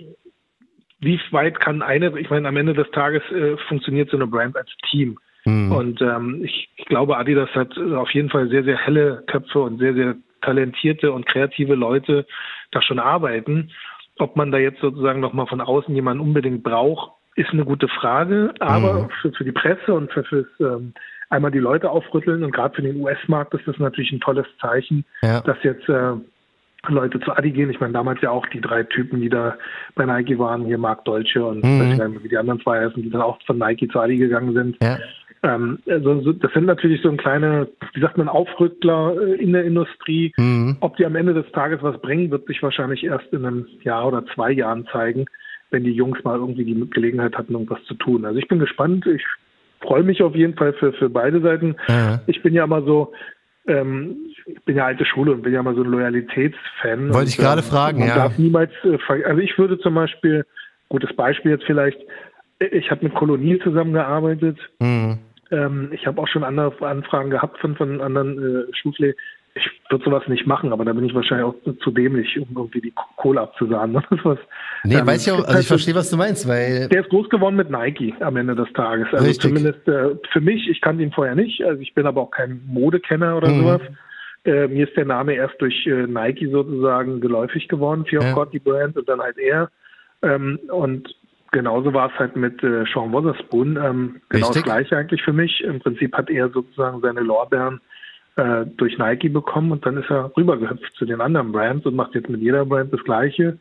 [1.01, 4.57] wie weit kann eine, ich meine, am Ende des Tages äh, funktioniert so eine Brand
[4.57, 5.19] als Team.
[5.45, 5.73] Mhm.
[5.73, 9.79] Und ähm, ich, ich glaube, Adidas hat auf jeden Fall sehr, sehr helle Köpfe und
[9.79, 12.27] sehr, sehr talentierte und kreative Leute
[12.71, 13.71] da schon arbeiten.
[14.19, 18.53] Ob man da jetzt sozusagen nochmal von außen jemanden unbedingt braucht, ist eine gute Frage.
[18.61, 20.93] Aber für, für die Presse und für fürs ähm,
[21.31, 25.05] einmal die Leute aufrütteln und gerade für den US-Markt ist das natürlich ein tolles Zeichen,
[25.23, 25.41] Ja.
[25.41, 26.13] dass jetzt äh,
[26.89, 27.71] Leute zu Adi gehen.
[27.71, 29.57] Ich meine, damals ja auch die drei Typen, die da
[29.95, 32.23] bei Nike waren, hier Marc Deutsche und Mhm.
[32.23, 34.77] wie die anderen zwei heißen, die dann auch von Nike zu Adi gegangen sind.
[34.83, 34.99] Ja.
[35.43, 39.53] Ähm, also so, das sind natürlich so ein kleine, wie sagt man, Aufrückler äh, in
[39.53, 40.33] der Industrie.
[40.37, 40.77] Mhm.
[40.81, 44.07] Ob die am Ende des Tages was bringen, wird sich wahrscheinlich erst in einem Jahr
[44.07, 45.25] oder zwei Jahren zeigen,
[45.71, 48.25] wenn die Jungs mal irgendwie die Gelegenheit hatten, irgendwas zu tun.
[48.25, 49.07] Also ich bin gespannt.
[49.07, 49.25] Ich
[49.81, 51.77] freue mich auf jeden Fall für, für beide Seiten.
[51.89, 52.21] Ja.
[52.27, 53.13] Ich bin ja immer so,
[53.67, 57.15] ähm, ich bin ja alte Schule und bin ja immer so ein Loyalitätsfan.
[57.15, 58.15] Wollte ich Und, gerade ähm, fragen, ja.
[58.15, 60.45] darf niemals, äh, also ich würde zum Beispiel,
[60.91, 61.99] gutes Beispiel jetzt vielleicht,
[62.59, 64.59] ich habe mit Kolonial zusammengearbeitet.
[64.81, 65.19] Mhm.
[65.51, 68.39] Ähm, ich habe auch schon andere Anfragen gehabt von, von anderen
[68.69, 69.17] äh, Schulpflege.
[69.57, 72.81] Ich würde sowas nicht machen, aber da bin ich wahrscheinlich auch zu dämlich, um irgendwie
[72.81, 73.95] die Kohle abzusahnen.
[73.95, 74.39] Das ist was.
[74.85, 77.29] Nee, Ähm, weiß ich auch, also ich verstehe, was du meinst, weil der ist groß
[77.31, 79.09] geworden mit Nike am Ende des Tages.
[79.13, 79.49] Also Richtig.
[79.51, 82.63] zumindest äh, für mich, ich kannte ihn vorher nicht, also ich bin aber auch kein
[82.67, 83.59] Modekenner oder Mhm.
[83.59, 83.81] sowas.
[84.45, 88.29] Äh, mir ist der Name erst durch äh, Nike sozusagen geläufig geworden, Fear Ja.
[88.31, 89.69] of God, die Brand und dann halt er.
[90.23, 91.13] Ähm, und
[91.53, 93.77] genauso war es halt mit äh, Sean Wotherspoon.
[93.77, 94.63] Ähm, genau Richtig.
[94.63, 95.61] das gleiche eigentlich für mich.
[95.63, 97.81] Im Prinzip hat er sozusagen seine Lorbeeren
[98.37, 102.15] äh, durch Nike bekommen und dann ist er rübergehüpft zu den anderen Brands und macht
[102.15, 103.59] jetzt mit jeder Brand das Gleiche.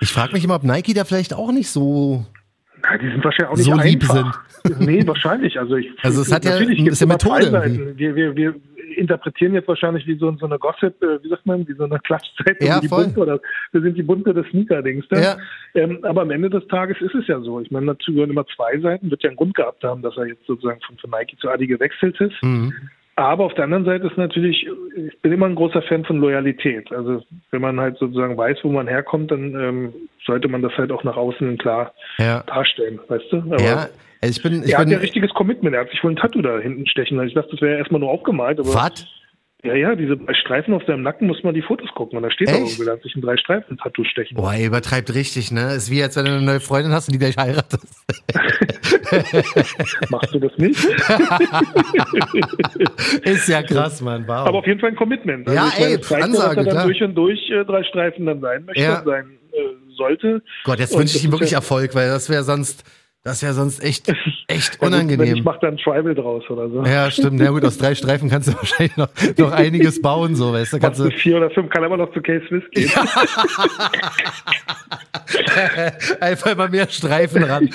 [0.00, 2.24] ich frage mich immer, ob Nike da vielleicht auch nicht so.
[2.82, 4.42] Ja, die sind wahrscheinlich auch nicht So lieb einfach.
[4.78, 5.58] Nee, wahrscheinlich.
[5.58, 7.94] Also ich Also es hat ja- immer Methode.
[7.96, 8.54] Wir, wir, wir
[8.98, 11.98] interpretieren jetzt wahrscheinlich wie so, so eine Gossip, äh, wie sagt man, wie so eine
[12.00, 13.40] Klatschzeitung, Ja, die bunte oder
[13.72, 15.10] wir sind die bunte des Sneaker-Dings.
[15.10, 15.22] ne?
[15.22, 15.36] Ja.
[15.74, 17.60] Ähm, aber am Ende des Tages ist es ja so.
[17.60, 19.10] Ich meine, dazu gehören immer zwei Seiten.
[19.10, 21.66] Wird ja einen Grund gehabt haben, dass er jetzt sozusagen von, von Nike zu Adi
[21.66, 22.42] gewechselt ist.
[22.42, 22.72] Mhm.
[23.16, 26.90] Aber auf der anderen Seite ist natürlich, ich bin immer ein großer Fan von Loyalität.
[26.92, 27.22] Also
[27.52, 29.92] wenn man halt sozusagen weiß, wo man herkommt, dann ähm,
[30.26, 32.42] sollte man das halt auch nach außen klar Ja.
[32.42, 33.36] darstellen, weißt du?
[33.36, 33.76] Aber Ja,
[34.20, 34.94] also ich bin, ich er hat bin.
[34.94, 35.76] ja richtiges Commitment.
[35.76, 37.28] Er hat sich wohl ein Tattoo da hinten stechen lassen.
[37.28, 38.58] Ich dachte, das wäre erstmal nur aufgemalt.
[38.58, 39.06] Aber Was?
[39.64, 42.18] Ja, ja, diese drei Streifen auf seinem Nacken muss man die Fotos gucken.
[42.18, 42.72] Und da steht auch Echt?
[42.72, 44.36] irgendwie, da hat sich ein drei Streifen Tattoo stechen.
[44.36, 45.72] Boah, er übertreibt richtig, ne?
[45.74, 48.04] Ist wie, als wenn du eine neue Freundin hast und die gleich heiratest.
[50.10, 50.84] Machst du das nicht?
[53.24, 54.24] Ist ja krass, Mann.
[54.26, 54.46] Wow.
[54.48, 55.48] Aber auf jeden Fall ein Commitment.
[55.48, 56.84] Ja, ich meine, ey, zeigt Ansage, dass er klar.
[56.84, 59.02] dann durch und durch äh, drei Streifen dann sein möchte Ja.
[59.04, 59.58] sein äh,
[59.96, 60.42] sollte.
[60.64, 62.84] Gott, jetzt Und wünsche ich ihm wirklich Erfolg, weil das wäre sonst,
[63.24, 65.44] das wäre sonst echt, echt Ja, gut, Wenn ich unangenehm.
[65.44, 66.84] mache dann Tribal draus oder so.
[66.84, 67.40] Ja, stimmt.
[67.40, 69.08] Na gut, aus drei Streifen kannst du wahrscheinlich noch,
[69.38, 70.78] noch einiges bauen, so, weißt du?
[70.78, 72.90] Kannst du vier oder fünf, kann aber noch zu K-Swiss gehen.
[76.20, 77.70] einfach mal mehr Streifen ran.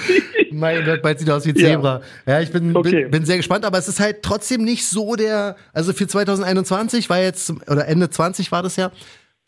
[0.51, 1.69] mein Gott, bald sieht er aus wie Ja.
[1.69, 2.01] Zebra.
[2.25, 3.03] Ja, ich bin, Okay.
[3.03, 7.09] bin, bin sehr gespannt, aber es ist halt trotzdem nicht so der, also für 2021
[7.09, 8.91] war jetzt, oder Ende 20 war das ja,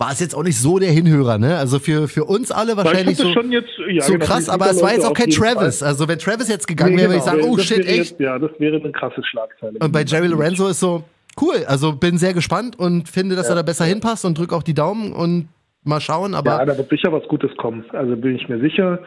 [0.01, 1.57] war es jetzt auch nicht so der Hinhörer, ne?
[1.57, 4.91] Also für, für uns alle wahrscheinlich so, jetzt, ja, so genau, krass, aber es war
[4.93, 5.79] jetzt auch kein Travis.
[5.79, 5.87] Fall.
[5.89, 7.97] Also wenn Travis jetzt gegangen Nee, wäre, würde ich genau, sagen, oh shit, echt.
[8.11, 9.77] Jetzt, ja, das wäre eine krasse Schlagzeile.
[9.79, 11.03] Und bei Jerry Lorenzo ist so,
[11.39, 14.63] cool, also bin sehr gespannt und finde, dass er da besser hinpasst und drück auch
[14.63, 15.47] die Daumen und
[15.83, 17.85] mal schauen, aber Ja, da wird sicher was Gutes kommen.
[17.93, 18.99] Also bin ich mir sicher.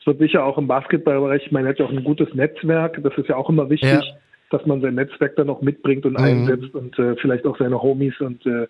[0.00, 2.98] Es wird sicher auch im Basketballbereich, ich meine, er hat ja auch ein gutes Netzwerk.
[3.02, 4.02] Das ist ja auch immer wichtig, Ja.
[4.50, 6.24] dass man sein Netzwerk dann auch mitbringt und Mhm.
[6.24, 8.66] einsetzt und äh, vielleicht auch seine Homies und äh,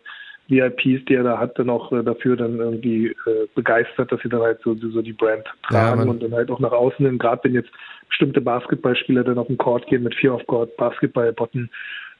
[0.50, 4.28] VIPs, die er da hat, dann auch äh, dafür dann irgendwie äh, begeistert, dass sie
[4.28, 6.08] dann halt so, so die Brand Ja, tragen Mann.
[6.08, 7.70] und dann halt auch nach außen hin, gerade wenn jetzt
[8.08, 11.70] bestimmte Basketballspieler dann auf den Court gehen mit Fear of God, Basketballbotten.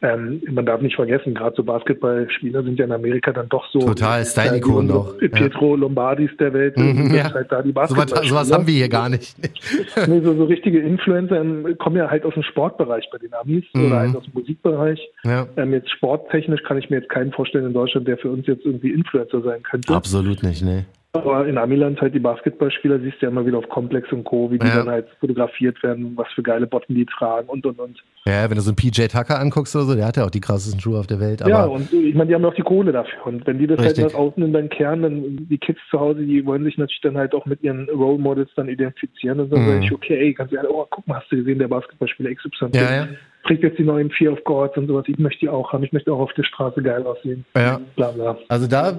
[0.03, 3.81] Ähm, man darf nicht vergessen, gerade so Basketballspieler sind ja in Amerika dann doch so
[3.81, 5.29] Total, Style-Ikonen auch, ja.
[5.29, 7.33] Pietro Lombardis der Welt, Mhm, ja.
[7.35, 8.29] halt da die sowas, Basketballspieler.
[8.45, 9.37] sowas haben wir hier gar nicht.
[10.09, 11.45] Nee, so, so richtige Influencer
[11.79, 13.87] kommen ja halt aus dem Sportbereich bei den Amis Mhm.
[13.87, 15.01] oder halt aus dem Musikbereich.
[15.25, 15.47] Ja.
[15.57, 18.65] Ähm, jetzt sporttechnisch kann ich mir jetzt keinen vorstellen in Deutschland, der für uns jetzt
[18.65, 19.93] irgendwie Influencer sein könnte.
[19.95, 20.87] Absolut nicht, ne.
[21.13, 24.49] Aber in Amiland halt die Basketballspieler siehst du ja immer wieder auf Komplex und Co.,
[24.53, 24.77] wie die Ja.
[24.77, 27.99] dann halt fotografiert werden, was für geile Botten die tragen und und und.
[28.27, 30.41] Ja, wenn du so einen PJ Tucker anguckst oder so, der hat ja auch die
[30.41, 31.43] krassesten Schuhe auf der Welt.
[31.45, 33.27] Ja, und ich meine, die haben ja auch die Kohle dafür.
[33.27, 34.05] Und wenn die das Richtig.
[34.05, 37.01] halt nach außen in deinen Kern, dann die Kids zu Hause, die wollen sich natürlich
[37.01, 39.67] dann halt auch mit ihren Role Models dann identifizieren und dann Mhm.
[39.69, 42.67] sage ich, okay, ey, ganz ehrlich, oh, guck mal, hast du gesehen, der Basketballspieler XY
[42.73, 43.09] Ja, ja.
[43.49, 45.93] trägt jetzt die neuen Fear of Gods und sowas, ich möchte die auch haben, ich
[45.93, 47.45] möchte auch auf der Straße geil aussehen.
[47.57, 47.81] Ja.
[47.97, 48.39] Bla bla.
[48.49, 48.99] Also da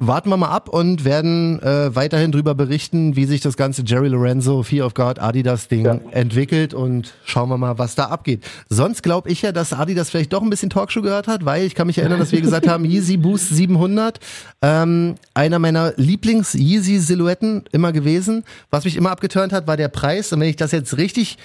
[0.00, 4.08] warten wir mal ab und werden äh, weiterhin drüber berichten, wie sich das ganze Jerry
[4.08, 6.00] Lorenzo Fear of God Adidas Ding Ja.
[6.10, 8.42] entwickelt und schauen wir mal, was da abgeht.
[8.68, 11.74] Sonst glaube ich ja, dass Adidas vielleicht doch ein bisschen Talkshow gehört hat, weil ich
[11.74, 14.18] kann mich erinnern, dass wir gesagt haben, Yeezy Boost 700,
[14.62, 18.42] ähm, einer meiner Lieblings Yeezy Silhouetten immer gewesen.
[18.70, 21.36] Was mich immer abgeturnt hat, war der Preis und wenn ich das jetzt richtig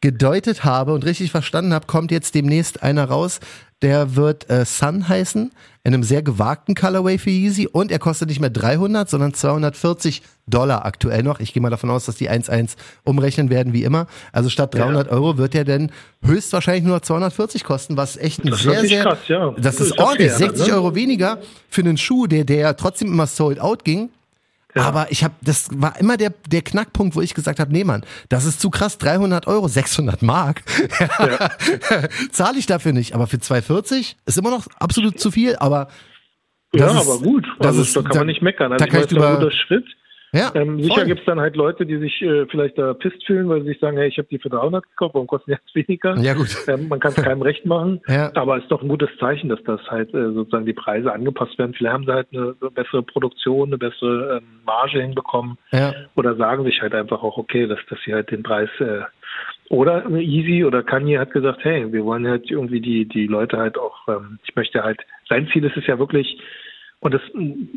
[0.00, 3.40] gedeutet habe und richtig verstanden habe, kommt jetzt demnächst einer raus,
[3.82, 8.28] der wird äh, Sun heißen, in einem sehr gewagten Colorway für Yeezy und er kostet
[8.28, 11.40] nicht mehr 300, sondern 240 Dollar aktuell noch.
[11.40, 14.06] Ich gehe mal davon aus, dass die 1.1 umrechnen werden wie immer.
[14.32, 15.90] Also statt 300 Euro wird er denn
[16.22, 19.50] höchstwahrscheinlich nur 240 kosten, was echt ein Das sehr, sehr, krass, ja.
[19.52, 20.74] das Das ist ist ja ordentlich, fair, 60 ne?
[20.74, 21.38] Euro weniger
[21.70, 24.10] für einen Schuh, der, der ja trotzdem immer sold out ging.
[24.74, 28.04] Aber ich habe, das war immer der, der Knackpunkt, wo ich gesagt habe, nee Mann,
[28.28, 30.62] das ist zu krass, 300 Euro, 600 Mark,
[32.30, 33.14] zahle ich dafür nicht.
[33.14, 35.88] Aber für 240 ist immer noch absolut zu viel, aber
[36.72, 37.46] Ja, ist- aber gut.
[37.58, 38.70] das Also ist- da kann da- man nicht meckern.
[38.70, 39.84] da Also ich kann ich das ist ein guter Schritt.
[40.32, 43.48] Ja, Ähm, sicher gibt es dann halt Leute, die sich äh, vielleicht da pisst fühlen,
[43.48, 45.74] weil sie sich sagen, hey, ich habe die für 300 gekauft, warum kosten die jetzt
[45.74, 46.16] weniger?
[46.18, 46.48] Ja, gut.
[46.68, 48.30] Ähm, man kann es keinem recht machen, Ja.
[48.34, 51.58] aber es ist doch ein gutes Zeichen, dass das halt äh, sozusagen die Preise angepasst
[51.58, 51.74] werden.
[51.74, 55.92] Vielleicht haben sie halt eine, eine bessere Produktion, eine bessere ähm, Marge hinbekommen ja.
[56.14, 59.00] oder sagen sich halt einfach auch, okay, dass, dass sie halt den Preis äh,
[59.68, 63.78] oder Easy oder Kanye hat gesagt, hey, wir wollen halt irgendwie die, die Leute halt
[63.78, 66.38] auch, ähm, ich möchte halt, sein Ziel ist es ja wirklich,
[67.00, 67.22] und das,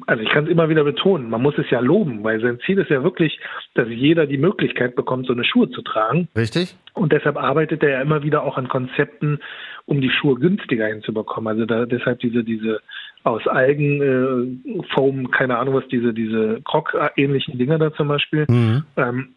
[0.05, 2.77] also ich kann es immer wieder betonen, man muss es ja loben, weil sein Ziel
[2.77, 3.39] ist ja wirklich,
[3.73, 6.27] dass jeder die Möglichkeit bekommt, so eine Schuhe zu tragen.
[6.35, 6.75] Richtig?
[6.93, 9.39] Und deshalb arbeitet er ja immer wieder auch an Konzepten,
[9.85, 11.47] um die Schuhe günstiger hinzubekommen.
[11.47, 12.81] Also da, deshalb diese, diese
[13.23, 18.45] aus Algen, äh, Foam, keine Ahnung was, diese, diese Krog-ähnlichen Dinger da zum Beispiel.
[18.49, 18.83] Mhm.
[18.97, 19.29] Ähm,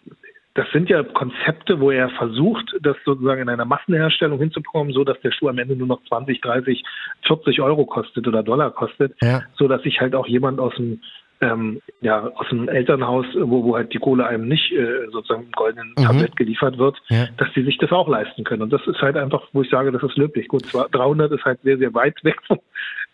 [0.57, 5.21] das sind ja Konzepte, wo er versucht, das sozusagen in einer Massenherstellung hinzubekommen, so dass
[5.21, 6.83] der Schuh am Ende nur noch 20, 30,
[7.27, 9.43] 40 Euro kostet oder Dollar kostet, Ja.
[9.57, 11.01] so dass sich halt auch jemand aus dem
[11.43, 15.53] ähm, ja, aus dem Elternhaus, wo, wo halt die Kohle einem nicht äh, sozusagen im
[15.53, 16.03] goldenen Mhm.
[16.03, 17.27] Tablett geliefert wird, Ja.
[17.37, 18.63] dass die sich das auch leisten können.
[18.63, 20.49] Und das ist halt einfach, wo ich sage, das ist löblich.
[20.49, 22.59] Gut, zwar 300 ist halt sehr, sehr weit weg vom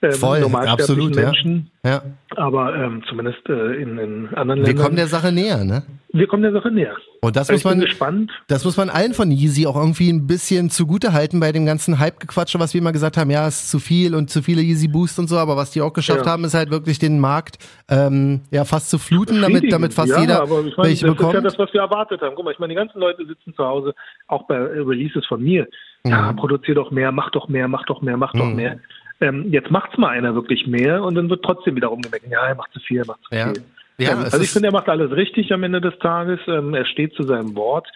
[0.03, 1.27] ähm, Voll, absolut, ja.
[1.27, 2.03] Menschen, Ja.
[2.37, 4.85] aber ähm, zumindest äh, in, in anderen Wir Ländern.
[4.85, 5.83] kommen der Sache näher, ne?
[6.15, 6.95] wir kommen der Sache näher.
[7.23, 8.31] Und das Also muss man, gespannt.
[8.49, 11.99] das muss man allen von Yeezy auch irgendwie ein bisschen zugute halten bei dem ganzen
[11.99, 14.89] Hype-Gequatsche, was wir immer gesagt haben, ja, es ist zu viel und zu viele Yeezy
[14.89, 16.33] Boost und so, aber was die auch geschafft Ja.
[16.33, 17.57] haben, ist halt wirklich den Markt
[17.89, 21.15] ähm, ja fast zu fluten, damit, damit fast ja, jeder aber ich meine, welche das
[21.17, 21.35] bekommt.
[21.35, 22.35] ist ja das, was wir erwartet haben.
[22.35, 23.95] Guck mal, ich meine, die ganzen Leute sitzen zu Hause,
[24.27, 25.67] auch bei Releases von mir.
[26.05, 26.37] Ja, Mhm.
[26.37, 28.81] produzier doch mehr, mach doch mehr, mach doch mehr, mach doch mehr.
[29.23, 32.31] Ähm, jetzt macht's mal einer wirklich mehr und dann wird trotzdem wieder rumgemeckert.
[32.31, 33.47] Ja, er macht zu viel, er macht zu Ja.
[33.53, 33.63] viel.
[33.99, 36.41] Ja, ähm, also ich finde, er macht alles richtig am Ende des Tages.
[36.49, 37.87] Ähm, er steht zu seinem Wort.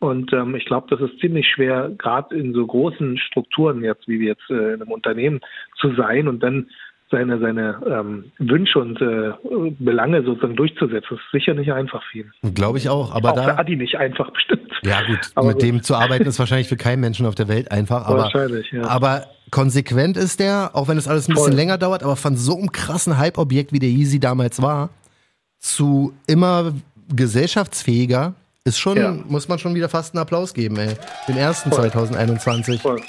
[0.00, 4.18] Und ähm, ich glaube, das ist ziemlich schwer, gerade in so großen Strukturen jetzt, wie
[4.18, 5.40] wir jetzt äh, in einem Unternehmen
[5.80, 6.68] zu sein und dann
[7.12, 9.32] seine, seine ähm, Wünsche und äh,
[9.78, 11.06] Belange sozusagen durchzusetzen.
[11.10, 12.32] Das ist sicher nicht einfach für ihn.
[12.54, 14.72] Glaube ich auch, aber Auch für da, Adi nicht einfach bestimmt.
[14.82, 15.62] ja gut, Aber mit gut.
[15.62, 18.82] dem zu arbeiten ist wahrscheinlich für keinen Menschen auf der Welt einfach, aber, Wahrscheinlich, ja.
[18.88, 21.54] aber konsequent ist der, auch wenn es alles ein bisschen Voll.
[21.54, 24.88] länger dauert, aber von so einem krassen Hype-Objekt wie der Yeezy damals war,
[25.60, 26.72] zu immer
[27.14, 28.34] gesellschaftsfähiger,
[28.64, 29.12] ist schon, Ja.
[29.28, 30.94] muss man schon wieder fast einen Applaus geben, ey.
[31.28, 31.90] Den ersten Voll.
[31.90, 32.80] 2021.
[32.82, 33.00] Voll.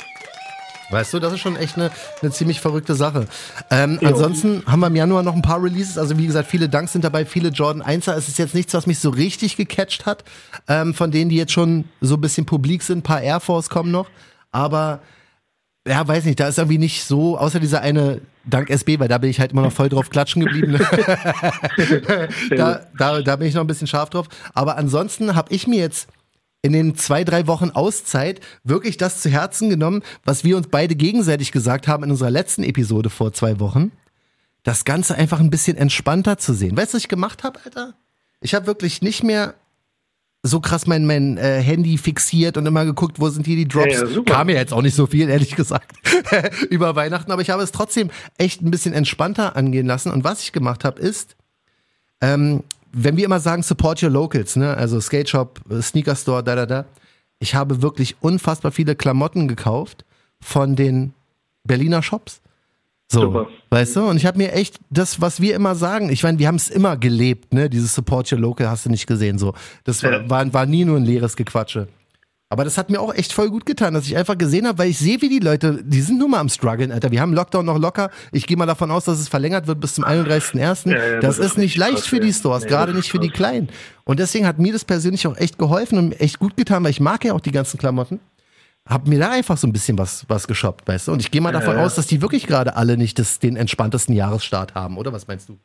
[0.91, 1.89] Weißt du, das ist schon echt eine,
[2.21, 3.25] eine ziemlich verrückte Sache.
[3.71, 5.97] Ähm, ansonsten haben wir im Januar noch ein paar Releases.
[5.97, 8.13] Also wie gesagt, viele Danks sind dabei, viele Jordan 1er.
[8.15, 10.23] Es ist jetzt nichts, was mich so richtig gecatcht hat.
[10.67, 12.99] Ähm, von denen, die jetzt schon so ein bisschen publik sind.
[12.99, 14.07] Ein paar Air Force kommen noch.
[14.51, 14.99] Aber
[15.87, 19.17] ja, weiß nicht, da ist irgendwie nicht so, außer dieser eine Dank SB, weil da
[19.17, 20.77] bin ich halt immer noch voll drauf klatschen geblieben.
[22.49, 24.27] da, da, da bin ich noch ein bisschen scharf drauf.
[24.53, 26.07] Aber ansonsten habe ich mir jetzt
[26.61, 30.95] in den zwei, drei Wochen Auszeit wirklich das zu Herzen genommen, was wir uns beide
[30.95, 33.91] gegenseitig gesagt haben in unserer letzten Episode vor zwei Wochen.
[34.63, 36.77] Das Ganze einfach ein bisschen entspannter zu sehen.
[36.77, 37.95] Weißt du, was ich gemacht habe, Alter?
[38.39, 39.55] Ich habe wirklich nicht mehr
[40.43, 43.93] so krass mein, mein äh, Handy fixiert und immer geguckt, wo sind hier die Drops.
[43.93, 44.21] Ja, ja.
[44.23, 45.95] Kam mir jetzt auch nicht so viel, ehrlich gesagt,
[46.69, 50.11] über Weihnachten, aber ich habe es trotzdem echt ein bisschen entspannter angehen lassen.
[50.11, 51.37] Und was ich gemacht habe, ist,
[52.19, 56.43] ähm, wenn wir immer sagen, support your locals, ne, also Skate Shop, äh, Sneaker Store,
[56.43, 56.85] da, da, da.
[57.39, 60.03] Ich habe wirklich unfassbar viele Klamotten gekauft
[60.41, 61.13] von den
[61.63, 62.41] Berliner Shops.
[63.11, 63.47] So, Super.
[63.69, 64.01] weißt du?
[64.05, 66.69] Und ich habe mir echt das, was wir immer sagen, ich meine, wir haben es
[66.69, 67.69] immer gelebt, ne?
[67.69, 69.53] Dieses Support Your Local hast du nicht gesehen, so.
[69.83, 71.87] Das war, war, war nie nur ein leeres Gequatsche.
[72.53, 74.89] Aber das hat mir auch echt voll gut getan, dass ich einfach gesehen habe, weil
[74.89, 77.09] ich sehe, wie die Leute, die sind nur mal am struggeln, Alter.
[77.09, 78.11] Wir haben Lockdown noch locker.
[78.31, 80.91] Ich gehe mal davon aus, dass es verlängert wird bis zum 31.01.
[80.91, 83.17] Ja, ja, das, das, ist nicht leicht krass, für die Stores, nee, gerade nicht für
[83.17, 83.69] die Kleinen.
[84.03, 86.99] Und deswegen hat mir das persönlich auch echt geholfen und echt gut getan, weil ich
[86.99, 88.19] mag ja auch die ganzen Klamotten.
[88.87, 91.13] Hab mir da einfach so ein bisschen was, was geshoppt, weißt du?
[91.13, 94.13] Und ich gehe mal davon aus, dass die wirklich gerade alle nicht das, den entspanntesten
[94.13, 95.13] Jahresstart haben, oder?
[95.13, 95.57] Was meinst du?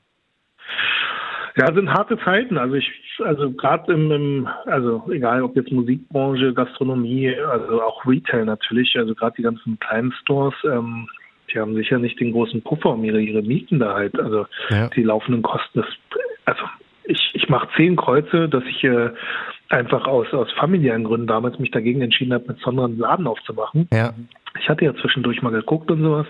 [1.57, 2.57] Ja, sind harte Zeiten.
[2.57, 2.89] Also ich,
[3.25, 9.13] also gerade im, im, also egal ob jetzt Musikbranche, Gastronomie, also auch Retail natürlich, also
[9.17, 11.09] gerade die ganzen kleinen Stores, ähm,
[11.53, 14.89] die haben sicher nicht den großen Puffer, um ihre, ihre Mieten da halt, also ja.
[14.91, 15.81] die laufenden Kosten.
[15.81, 15.87] Das,
[16.45, 16.63] also
[17.05, 19.11] ich, ich mache zehn Kreuze, dass ich äh,
[19.69, 23.89] einfach aus, aus familiären Gründen damals mich dagegen entschieden habe, mit Sondern einen Laden aufzumachen.
[23.93, 24.15] Ja.
[24.61, 26.27] Ich hatte ja zwischendurch mal geguckt und sowas.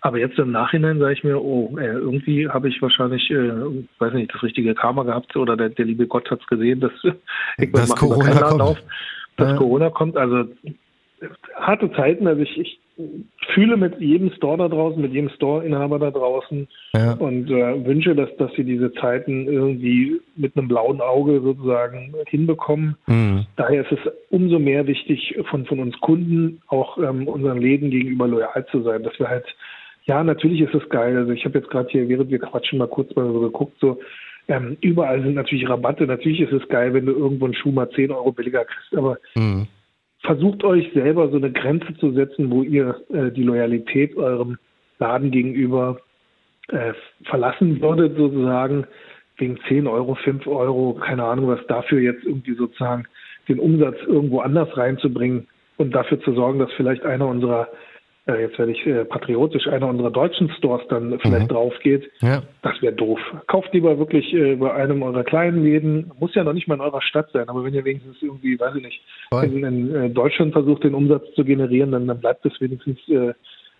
[0.00, 3.52] Aber jetzt im Nachhinein sage ich mir, oh, äh, irgendwie habe ich wahrscheinlich, äh,
[3.98, 6.92] weiß nicht, das richtige Karma gehabt oder der, der liebe Gott hat es gesehen, dass
[7.56, 8.60] irgendwann das Corona kommt.
[8.60, 8.78] Auf,
[9.36, 9.56] dass ja.
[9.56, 10.16] Corona kommt.
[10.16, 10.48] Also
[11.54, 12.26] harte Zeiten.
[12.26, 12.80] Also ich, ich
[13.54, 17.12] fühle mit jedem Store da draußen, mit jedem Store-Inhaber da draußen ja.
[17.14, 22.96] und äh, wünsche, dass, dass sie diese Zeiten irgendwie mit einem blauen Auge sozusagen hinbekommen.
[23.06, 23.46] Mhm.
[23.56, 28.28] Daher ist es umso mehr wichtig, von, von uns Kunden auch ähm, unseren Läden gegenüber
[28.28, 29.46] loyal zu sein, dass wir halt
[30.04, 31.16] ja, natürlich ist es geil.
[31.16, 34.00] Also ich habe jetzt gerade hier, während wir quatschen, mal kurz mal so geguckt, so
[34.48, 36.06] ähm, überall sind natürlich Rabatte.
[36.06, 39.18] Natürlich ist es geil, wenn du irgendwo einen Schuh mal 10 Euro billiger kriegst, aber
[39.36, 39.68] mhm.
[40.22, 44.58] Versucht euch selber so eine Grenze zu setzen, wo ihr äh, die Loyalität eurem
[44.98, 45.98] Laden gegenüber
[46.68, 46.92] äh,
[47.24, 48.86] verlassen würdet, sozusagen,
[49.36, 53.04] wegen 10 Euro, 5 Euro, keine Ahnung, was dafür jetzt irgendwie sozusagen
[53.48, 57.68] den Umsatz irgendwo anders reinzubringen und dafür zu sorgen, dass vielleicht einer unserer
[58.26, 61.54] jetzt werde ich äh, patriotisch, einer unserer deutschen Stores dann vielleicht mhm.
[61.54, 62.42] drauf geht, ja.
[62.62, 63.18] das wäre doof.
[63.48, 66.80] Kauft lieber wirklich äh, bei einem eurer kleinen Läden, muss ja noch nicht mal in
[66.80, 69.00] eurer Stadt sein, aber wenn ihr wenigstens irgendwie, weiß ich nicht,
[69.42, 73.32] in, in äh, Deutschland versucht, den Umsatz zu generieren, dann, dann bleibt es wenigstens äh,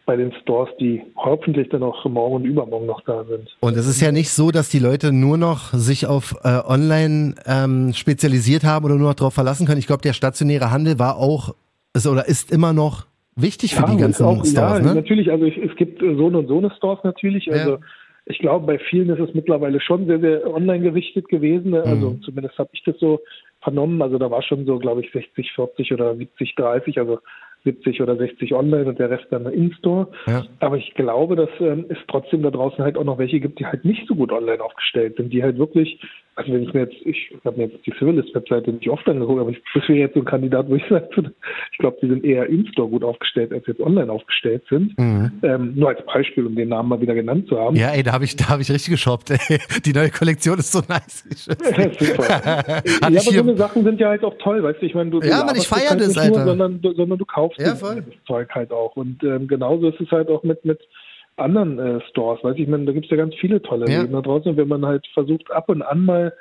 [0.04, 3.48] bei den Stores, die hoffentlich dann auch morgen und übermorgen noch da sind.
[3.60, 7.36] Und es ist ja nicht so, dass die Leute nur noch sich auf äh, Online
[7.46, 9.78] ähm, spezialisiert haben oder nur noch darauf verlassen können.
[9.78, 11.54] Ich glaube, der stationäre Handel war auch
[11.94, 14.94] ist, oder ist immer noch wichtig für ja, die ganzen auch, Stores, ja, ne?
[14.94, 15.30] natürlich.
[15.30, 17.50] Also ich, es gibt so eine und so eine Stores natürlich.
[17.52, 17.80] Also ja.
[18.26, 21.70] ich glaube, bei vielen ist es mittlerweile schon sehr, sehr online gerichtet gewesen.
[21.70, 21.82] Ne?
[21.82, 22.22] Also mhm.
[22.22, 23.20] zumindest habe ich das so
[23.60, 24.02] vernommen.
[24.02, 26.98] Also da war schon so, glaube ich, 60, 40 oder 70, 30.
[26.98, 27.18] Also
[27.64, 30.08] 70 oder 60 online und der Rest dann in-store.
[30.26, 30.44] Ja.
[30.60, 33.66] Aber ich glaube, dass ähm, es trotzdem da draußen halt auch noch welche gibt, die
[33.66, 36.00] halt nicht so gut online aufgestellt sind, die halt wirklich,
[36.34, 39.50] also wenn ich mir jetzt, ich habe mir jetzt die Civilist-Webseite nicht oft angeguckt, aber
[39.50, 41.08] ich, das wäre jetzt so ein Kandidat, wo ich sage,
[41.72, 44.98] ich glaube, die sind eher in-store gut aufgestellt, als jetzt online aufgestellt sind.
[44.98, 45.32] Mhm.
[45.42, 47.76] Ähm, nur als Beispiel, um den Namen mal wieder genannt zu haben.
[47.76, 49.30] Ja, ey, da habe ich, da habe ich richtig geshoppt.
[49.30, 49.58] Ey.
[49.84, 51.24] Die neue Kollektion ist so nice.
[51.48, 52.28] ja, super.
[52.84, 55.20] ja, aber so eine Sachen sind ja halt auch toll, weißt du, ich meine, du,
[55.20, 56.44] ja, man, ich feiere halt das, Alter.
[56.44, 58.96] Nur, sondern, sondern du kaufst ja, das Zeug halt auch.
[58.96, 60.80] Und ähm, genauso ist es halt auch mit, mit
[61.36, 62.42] anderen äh, Stores.
[62.42, 64.02] Weiß ich, ich meine, da gibt es ja ganz viele tolle ja.
[64.02, 64.56] Läden da draußen.
[64.56, 66.32] Wenn man halt versucht, ab und an mal,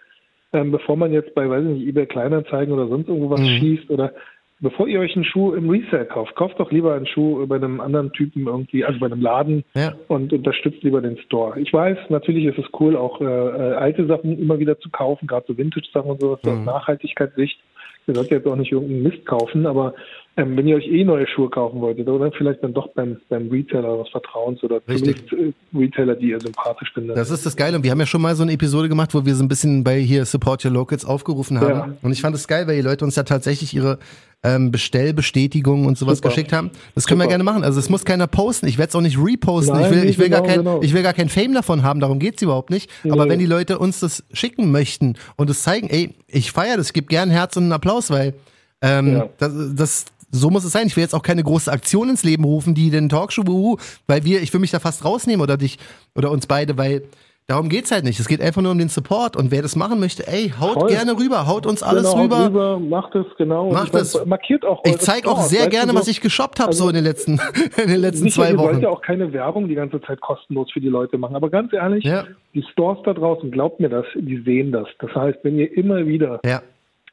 [0.54, 3.58] ähm, bevor man jetzt bei, weiß ich nicht, eBay Kleinanzeigen oder sonst irgendwo was mhm.
[3.60, 4.14] schießt oder
[4.62, 7.82] bevor ihr euch einen Schuh im Resale kauft, kauft doch lieber einen Schuh bei einem
[7.82, 9.94] anderen Typen irgendwie, also bei einem Laden ja.
[10.08, 11.60] und unterstützt lieber den Store.
[11.60, 15.28] Ich weiß, natürlich ist es cool, auch äh, äh alte Sachen immer wieder zu kaufen,
[15.28, 16.52] gerade so Vintage-Sachen und sowas, mhm.
[16.52, 17.60] aus Nachhaltigkeitssicht.
[18.08, 19.94] Ihr sollt jetzt auch nicht irgendeinen Mist kaufen, aber
[20.38, 23.50] ähm, wenn ihr euch eh neue Schuhe kaufen wolltet, oder vielleicht dann doch beim, beim
[23.50, 25.28] Retailer eures Vertrauens oder Richtig.
[25.28, 27.18] zumindest äh, Retailer, die ihr sympathisch findet.
[27.18, 27.76] Das ist das Geile.
[27.76, 29.84] Und wir haben ja schon mal so eine Episode gemacht, wo wir so ein bisschen
[29.84, 31.70] bei hier Support Your Locals aufgerufen haben.
[31.70, 31.94] Ja.
[32.02, 34.00] Und ich fand es geil, weil die Leute uns ja tatsächlich ihre
[34.42, 36.30] ähm, Bestellbestätigungen und sowas Super.
[36.30, 36.72] geschickt haben.
[36.96, 37.28] Das können Super.
[37.30, 37.66] wir gerne machen.
[37.66, 38.68] Also es muss keiner posten.
[38.68, 39.76] Ich werde es auch nicht reposten.
[39.76, 40.82] Nein, ich will, ich will genau, gar kein, genau.
[40.82, 42.00] ich will gar kein Fame davon haben.
[42.00, 42.90] Darum geht's überhaupt nicht.
[43.04, 43.12] Nee.
[43.12, 46.94] Aber wenn die Leute uns das schicken möchten und es zeigen, ey, ich feiere das,
[46.94, 48.34] gib gern Herz und einen Applaus, weil
[48.82, 49.30] ähm, ja.
[49.38, 50.88] das, das so muss es sein.
[50.88, 54.24] Ich will jetzt auch keine große Aktion ins Leben rufen, die den Talkshow, uh, weil
[54.24, 55.78] wir, ich will mich da fast rausnehmen oder dich
[56.16, 57.04] oder uns beide, weil
[57.48, 58.20] darum geht's halt nicht.
[58.20, 60.90] Es geht einfach nur um den Support und wer das machen möchte, ey, haut Voll.
[60.90, 62.46] gerne rüber, haut uns alles genau, rüber.
[62.46, 62.80] rüber.
[62.80, 63.72] Macht es genau.
[63.72, 64.26] Macht es.
[64.26, 64.82] Markiert auch.
[64.86, 67.40] Ich zeige auch sehr gerne, was ich geshoppt habe also, so in den letzten
[67.82, 68.68] in den letzten sicher, zwei Wochen.
[68.68, 71.50] Ich wollte ja auch keine Werbung die ganze Zeit kostenlos für die Leute machen, aber
[71.50, 72.26] ganz ehrlich, ja.
[72.54, 74.88] die Stores da draußen, glaubt mir das, die sehen das.
[75.00, 76.62] Das heißt, wenn ihr immer wieder ja.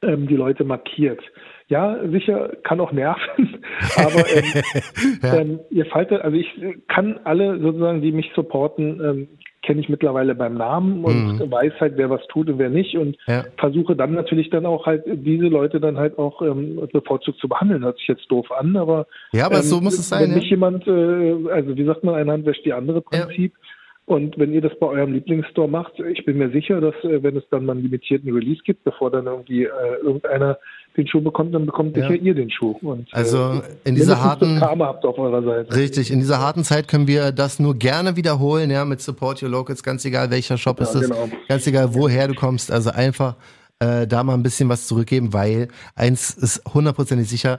[0.02, 1.20] ähm, die Leute markiert,
[1.68, 3.62] ja, sicher, kann auch nerven,
[3.96, 4.44] aber ähm,
[5.22, 5.36] ja.
[5.36, 6.48] ähm, ihr faltet, also ich
[6.88, 9.28] kann alle sozusagen, die mich supporten, ähm,
[9.62, 11.50] kenne ich mittlerweile beim Namen und mhm.
[11.50, 13.44] weiß halt, wer was tut und wer nicht und ja.
[13.58, 17.84] versuche dann natürlich dann auch halt diese Leute dann halt auch ähm, bevorzugt zu behandeln.
[17.84, 20.22] Hört sich jetzt doof an, aber ja, aber ähm, so muss es sein.
[20.22, 20.36] Wenn ja.
[20.36, 23.52] nicht jemand, äh, also wie sagt man, eine Hand wäscht die andere Prinzip.
[23.52, 23.68] Ja.
[24.14, 27.36] Und wenn ihr das bei eurem Lieblingsstore macht, ich bin mir sicher, dass äh, wenn
[27.36, 30.56] es dann mal einen limitierten Release gibt, bevor dann irgendwie äh, irgendeiner
[30.98, 32.22] den Schuh bekommt, dann bekommt sicher ja.
[32.22, 32.76] ihr den Schuh.
[32.82, 35.74] Und, also äh, in dieser harten Karma habt auf eurer Seite.
[35.74, 39.50] Richtig, in dieser harten Zeit können wir das nur gerne wiederholen, ja, mit Support Your
[39.50, 41.28] Locals, ganz egal welcher Shop ja, ist es, genau.
[41.48, 43.36] ganz egal woher du kommst, also einfach
[43.78, 47.58] äh, da mal ein bisschen was zurückgeben, weil eins ist hundertprozentig sicher,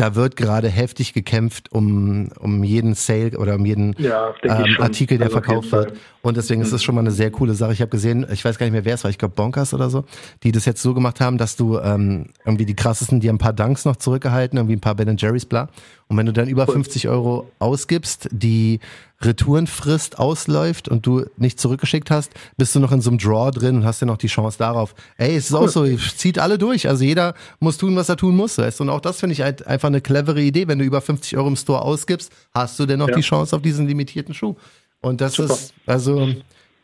[0.00, 5.18] da wird gerade heftig gekämpft um, um jeden Sale oder um jeden ja, ähm, Artikel,
[5.18, 5.92] der also verkauft wird.
[6.22, 7.74] Und deswegen ist das schon mal eine sehr coole Sache.
[7.74, 9.90] Ich habe gesehen, ich weiß gar nicht mehr, wer es war, ich glaube Bonkers oder
[9.90, 10.04] so,
[10.42, 13.38] die das jetzt so gemacht haben, dass du ähm, irgendwie die krassesten, die haben ein
[13.38, 15.68] paar Dunks noch zurückgehalten, irgendwie ein paar Ben Jerry's bla.
[16.10, 18.80] Und wenn du dann über 50 Euro ausgibst, die
[19.20, 23.76] Retourenfrist ausläuft und du nicht zurückgeschickt hast, bist du noch in so einem Draw drin
[23.76, 24.96] und hast ja noch die Chance darauf.
[25.18, 26.88] Ey, es ist auch so, zieht alle durch.
[26.88, 28.58] Also jeder muss tun, was er tun muss.
[28.58, 28.80] Weißt?
[28.80, 30.66] Und auch das finde ich halt einfach eine clevere Idee.
[30.66, 33.14] Wenn du über 50 Euro im Store ausgibst, hast du dennoch ja.
[33.14, 34.56] die Chance auf diesen limitierten Schuh.
[35.00, 35.54] Und das Super.
[35.54, 36.34] ist, also,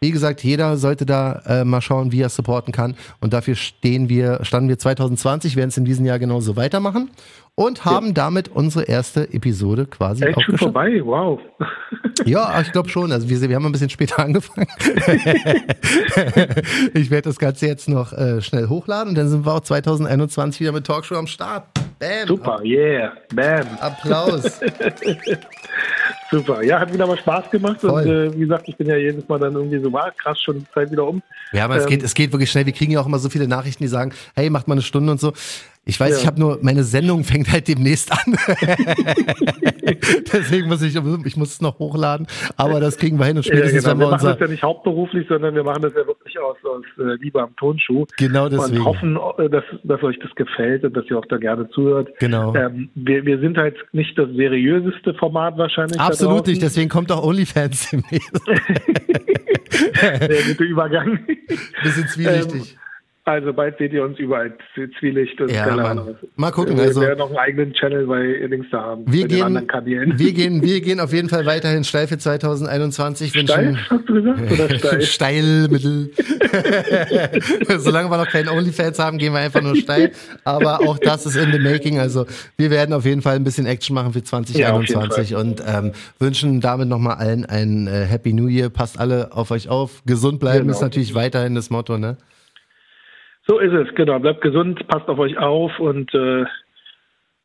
[0.06, 2.94] wie gesagt, jeder sollte da äh, mal schauen, wie er supporten kann.
[3.20, 7.10] Und dafür stehen wir, standen wir 2020, werden es in diesem Jahr genauso weitermachen
[7.56, 8.12] und haben ja.
[8.12, 11.40] damit unsere erste Episode quasi Echt schon vorbei, wow.
[12.24, 13.10] Ja, ich glaube schon.
[13.10, 14.68] Also wir, wir haben ein bisschen später angefangen.
[16.94, 20.60] ich werde das Ganze jetzt noch äh, schnell hochladen und dann sind wir auch 2021
[20.60, 21.64] wieder mit Talkshow am Start.
[21.98, 22.28] Bam.
[22.28, 23.66] Super, yeah, bam.
[23.80, 24.60] Applaus.
[26.30, 26.62] Super.
[26.62, 27.80] Ja, hat wieder mal Spaß gemacht.
[27.80, 28.02] Voll.
[28.02, 30.58] Und äh, wie gesagt, ich bin ja jedes Mal dann irgendwie so, war krass, schon
[30.58, 31.22] die Zeit wieder um.
[31.52, 32.66] Ja, aber ähm, es, geht, es geht wirklich schnell.
[32.66, 35.12] Wir kriegen ja auch immer so viele Nachrichten, die sagen, hey, macht mal eine Stunde
[35.12, 35.32] und so.
[35.88, 36.18] Ich weiß, ja.
[36.18, 38.18] ich habe nur, meine Sendung fängt halt demnächst an.
[40.32, 42.26] Deswegen muss ich, ich muss es noch hochladen.
[42.56, 43.36] Aber das kriegen wir hin.
[43.36, 44.06] Und spätestens, ja, genau.
[44.06, 46.82] wir, wir machen das ja nicht hauptberuflich, sondern wir machen das ja wirklich aus, aus
[46.98, 48.04] äh, Liebe am Tonschuh.
[48.16, 48.78] Genau deswegen.
[48.78, 52.08] Und hoffen, äh, dass, dass euch das gefällt und dass ihr auch da gerne zuhört.
[52.18, 52.52] Genau.
[52.56, 56.00] Ähm, wir, wir sind halt nicht das seriöseste Format wahrscheinlich.
[56.00, 56.62] Absolut nicht.
[56.62, 58.42] Deswegen kommt auch OnlyFans demnächst.
[60.02, 61.20] Der gute Übergang.
[61.84, 62.72] Bisschen zwielichtig.
[62.72, 62.85] Ähm,
[63.26, 64.56] also bald seht ihr uns überall
[65.00, 66.16] Zwielicht und ja, Ahnung.
[66.36, 66.76] Mal gucken.
[66.76, 69.02] Wir also, werden noch einen eigenen Channel bei Links da haben.
[69.04, 69.66] Wir gehen,
[70.16, 73.30] wir gehen, wir gehen auf jeden Fall weiterhin steil für 2021.
[73.30, 74.52] Steil, hast du gesagt?
[74.52, 75.02] Oder steil?
[75.02, 76.10] steil, mittel.
[77.78, 80.12] Solange wir noch keinen OnlyFans haben, gehen wir einfach nur steil.
[80.44, 81.98] Aber auch das ist in the making.
[81.98, 85.90] Also wir werden auf jeden Fall ein bisschen Action machen für 2021 ja, und ähm,
[86.20, 88.68] wünschen damit nochmal allen ein äh, Happy New Year.
[88.70, 90.02] Passt alle auf euch auf.
[90.06, 90.74] Gesund bleiben genau.
[90.74, 92.16] ist natürlich weiterhin das Motto, ne?
[93.46, 94.18] So ist es, genau.
[94.18, 96.44] Bleibt gesund, passt auf euch auf und äh,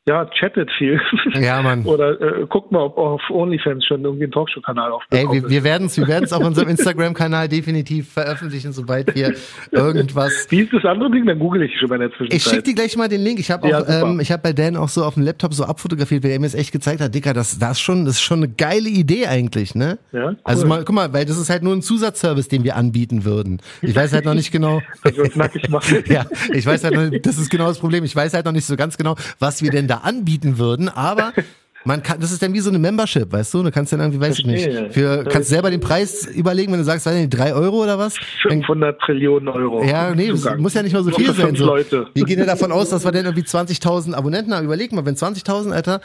[0.08, 1.00] ja, chattet viel.
[1.40, 1.84] Ja, Mann.
[1.86, 5.62] Oder äh, guckt mal, ob auf OnlyFans schon irgendwie ein Talkshow-Kanal aufgebaut Ey, wir, wir
[5.62, 9.34] werden es wir werden's auf unserem Instagram-Kanal definitiv veröffentlichen, sobald wir
[9.70, 10.48] irgendwas...
[10.50, 11.24] Wie ist das andere Ding?
[11.26, 12.34] Dann google ich schon bei der Zwischenzeit.
[12.34, 13.38] Ich schicke dir gleich mal den Link.
[13.38, 16.24] Ich habe ja, ähm, ich hab bei Dan auch so auf dem Laptop so abfotografiert,
[16.24, 17.14] weil er mir das echt gezeigt hat.
[17.14, 20.00] Dicker, das, das, ist schon, das ist schon eine geile Idee eigentlich, ne?
[20.10, 20.36] Ja, cool.
[20.42, 23.60] Also mal, guck mal, weil das ist halt nur ein Zusatzservice, den wir anbieten würden.
[23.82, 24.82] Ich weiß halt noch nicht genau...
[25.04, 26.02] Dass wir uns nackig machen.
[26.06, 28.02] ja, ich weiß halt noch, das ist genau das Problem.
[28.02, 31.32] Ich weiß halt noch nicht so ganz genau, was wir denn da anbieten würden, aber
[31.84, 33.62] man kann, das ist dann wie so eine Membership, weißt du?
[33.62, 36.84] Du kannst dann irgendwie, weiß ich nicht, für, kannst selber den Preis überlegen, wenn du
[36.84, 38.16] sagst, weiß nicht, drei Euro oder was?
[38.48, 39.84] 500 Trillionen Euro.
[39.84, 41.54] Ja, nee, das muss ja nicht mal so viel sein.
[41.54, 41.66] So.
[41.66, 42.06] Leute.
[42.14, 44.64] Wir gehen ja davon aus, dass wir dann irgendwie 20.000 Abonnenten haben.
[44.64, 46.00] Überleg mal, wenn 20.000, Alter,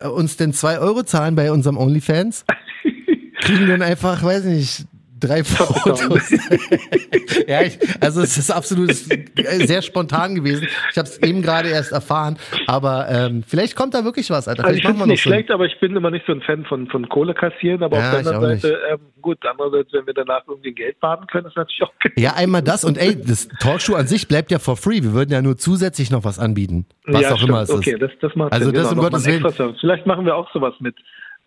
[0.00, 2.44] äh, uns denn zwei Euro zahlen bei unserem OnlyFans,
[3.40, 4.86] kriegen dann einfach, weiß ich nicht,
[5.20, 6.30] drei Fotos.
[7.46, 10.68] ja, ich, also es ist absolut sehr spontan gewesen.
[10.90, 14.62] Ich habe es eben gerade erst erfahren, aber ähm, vielleicht kommt da wirklich was, Alter.
[14.62, 16.64] Vielleicht also ich finde nicht so schlecht, aber ich bin immer nicht so ein Fan
[16.64, 20.14] von, von Kohle kassieren, aber ja, auf der anderen Seite, ähm, gut, andererseits, wenn wir
[20.14, 22.12] danach irgendwie Geld baden können, ist natürlich auch geil.
[22.16, 25.02] Ja, einmal das und ey, das Talkshow an sich bleibt ja for free.
[25.02, 26.86] Wir würden ja nur zusätzlich noch was anbieten.
[27.04, 27.50] Was ja, auch stimmt.
[27.50, 27.76] immer es ist.
[27.76, 28.74] Okay, das, das macht Also Sinn.
[28.74, 29.76] das genau, um Gottes Willen.
[29.80, 30.94] Vielleicht machen wir auch sowas mit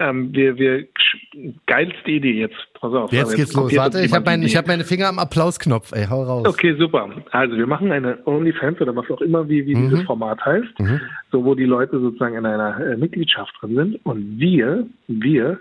[0.01, 0.87] ähm, wir, wir,
[1.65, 2.55] geilste Idee jetzt.
[2.73, 3.11] Pass auf.
[3.11, 3.75] Jetzt geht's los.
[3.75, 5.91] Warte, ich habe mein, hab meine Finger am Applausknopf.
[5.93, 6.47] Ey, hau raus.
[6.47, 7.09] Okay, super.
[7.31, 9.89] Also wir machen eine OnlyFans oder was auch immer, wie, wie mhm.
[9.89, 10.99] dieses Format heißt, mhm.
[11.31, 15.59] so wo die Leute sozusagen in einer äh, Mitgliedschaft drin sind und wir, wir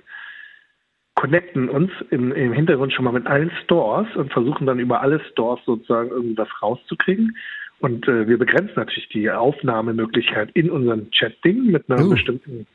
[1.15, 5.21] connecten uns im, im Hintergrund schon mal mit allen Stores und versuchen dann über alle
[5.31, 7.37] Stores sozusagen irgendwas rauszukriegen.
[7.81, 12.11] Und äh, wir begrenzen natürlich die Aufnahmemöglichkeit in unserem Chat-Ding mit einer uh.
[12.11, 12.67] bestimmten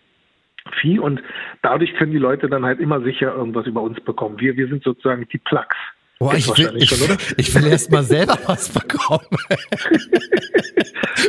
[0.81, 1.21] Vieh und
[1.61, 4.39] dadurch können die Leute dann halt immer sicher irgendwas über uns bekommen.
[4.39, 5.75] Wir, wir sind sozusagen die Plugs.
[6.19, 9.25] Boah, ich will, ich, schon, ich will erst mal selber was bekommen.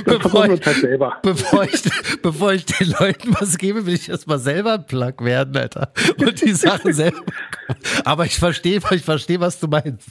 [0.04, 1.82] bevor, ich, halt bevor, ich,
[2.22, 5.92] bevor ich den Leuten was gebe, will ich erst mal selber ein Plug werden, Alter.
[6.18, 8.04] Und die Sachen selber bekommen.
[8.04, 10.08] Aber ich verstehe, ich verstehe, was du meinst.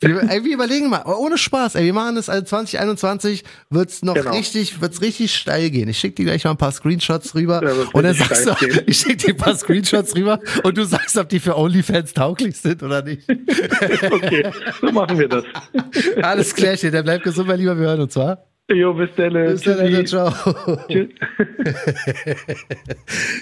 [0.00, 4.14] Wir, ey, wir überlegen mal, ohne Spaß, ey, wir machen das also 2021 wird's noch
[4.14, 4.32] genau.
[4.32, 5.88] richtig, wird's richtig steil gehen.
[5.88, 8.54] Ich schicke dir gleich mal ein paar Screenshots rüber ja, und dann sagst du,
[8.86, 12.56] ich schicke dir ein paar Screenshots rüber und du sagst, ob die für OnlyFans tauglich
[12.58, 13.26] sind oder nicht.
[14.22, 14.50] okay,
[14.80, 15.44] so machen wir das.
[16.22, 18.48] Alles klärchen, dann bleib gesund, mein Lieber, wir hören uns, zwar.
[18.70, 19.32] Jo, bis dann.
[19.32, 20.30] Bis dann, ciao.
[20.88, 21.08] Tschüss.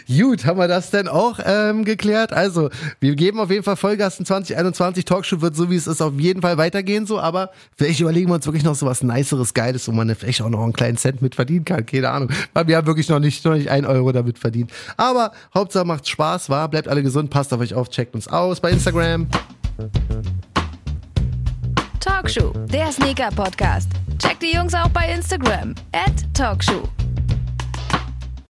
[0.20, 2.32] Gut, haben wir das denn auch ähm, geklärt?
[2.32, 2.70] Also,
[3.00, 5.04] wir geben auf jeden Fall Vollgas in 2021.
[5.04, 8.34] Talkshow wird so, wie es ist, auf jeden Fall weitergehen, so, aber vielleicht überlegen wir
[8.34, 11.20] uns wirklich noch so was Niceres, Geiles, wo man vielleicht auch noch einen kleinen Cent
[11.22, 11.84] mit verdienen kann.
[11.84, 12.30] Keine Ahnung.
[12.54, 14.70] Weil wir haben wirklich noch nicht, noch nicht ein Euro damit verdient.
[14.96, 18.60] Aber Hauptsache macht Spaß, war, bleibt alle gesund, passt auf euch auf, checkt uns aus
[18.60, 19.26] bei Instagram.
[22.26, 23.88] Talkshow, der Sneaker-Podcast.
[24.18, 25.76] Checkt die Jungs auch bei Instagram.
[26.34, 26.82] Talkshow.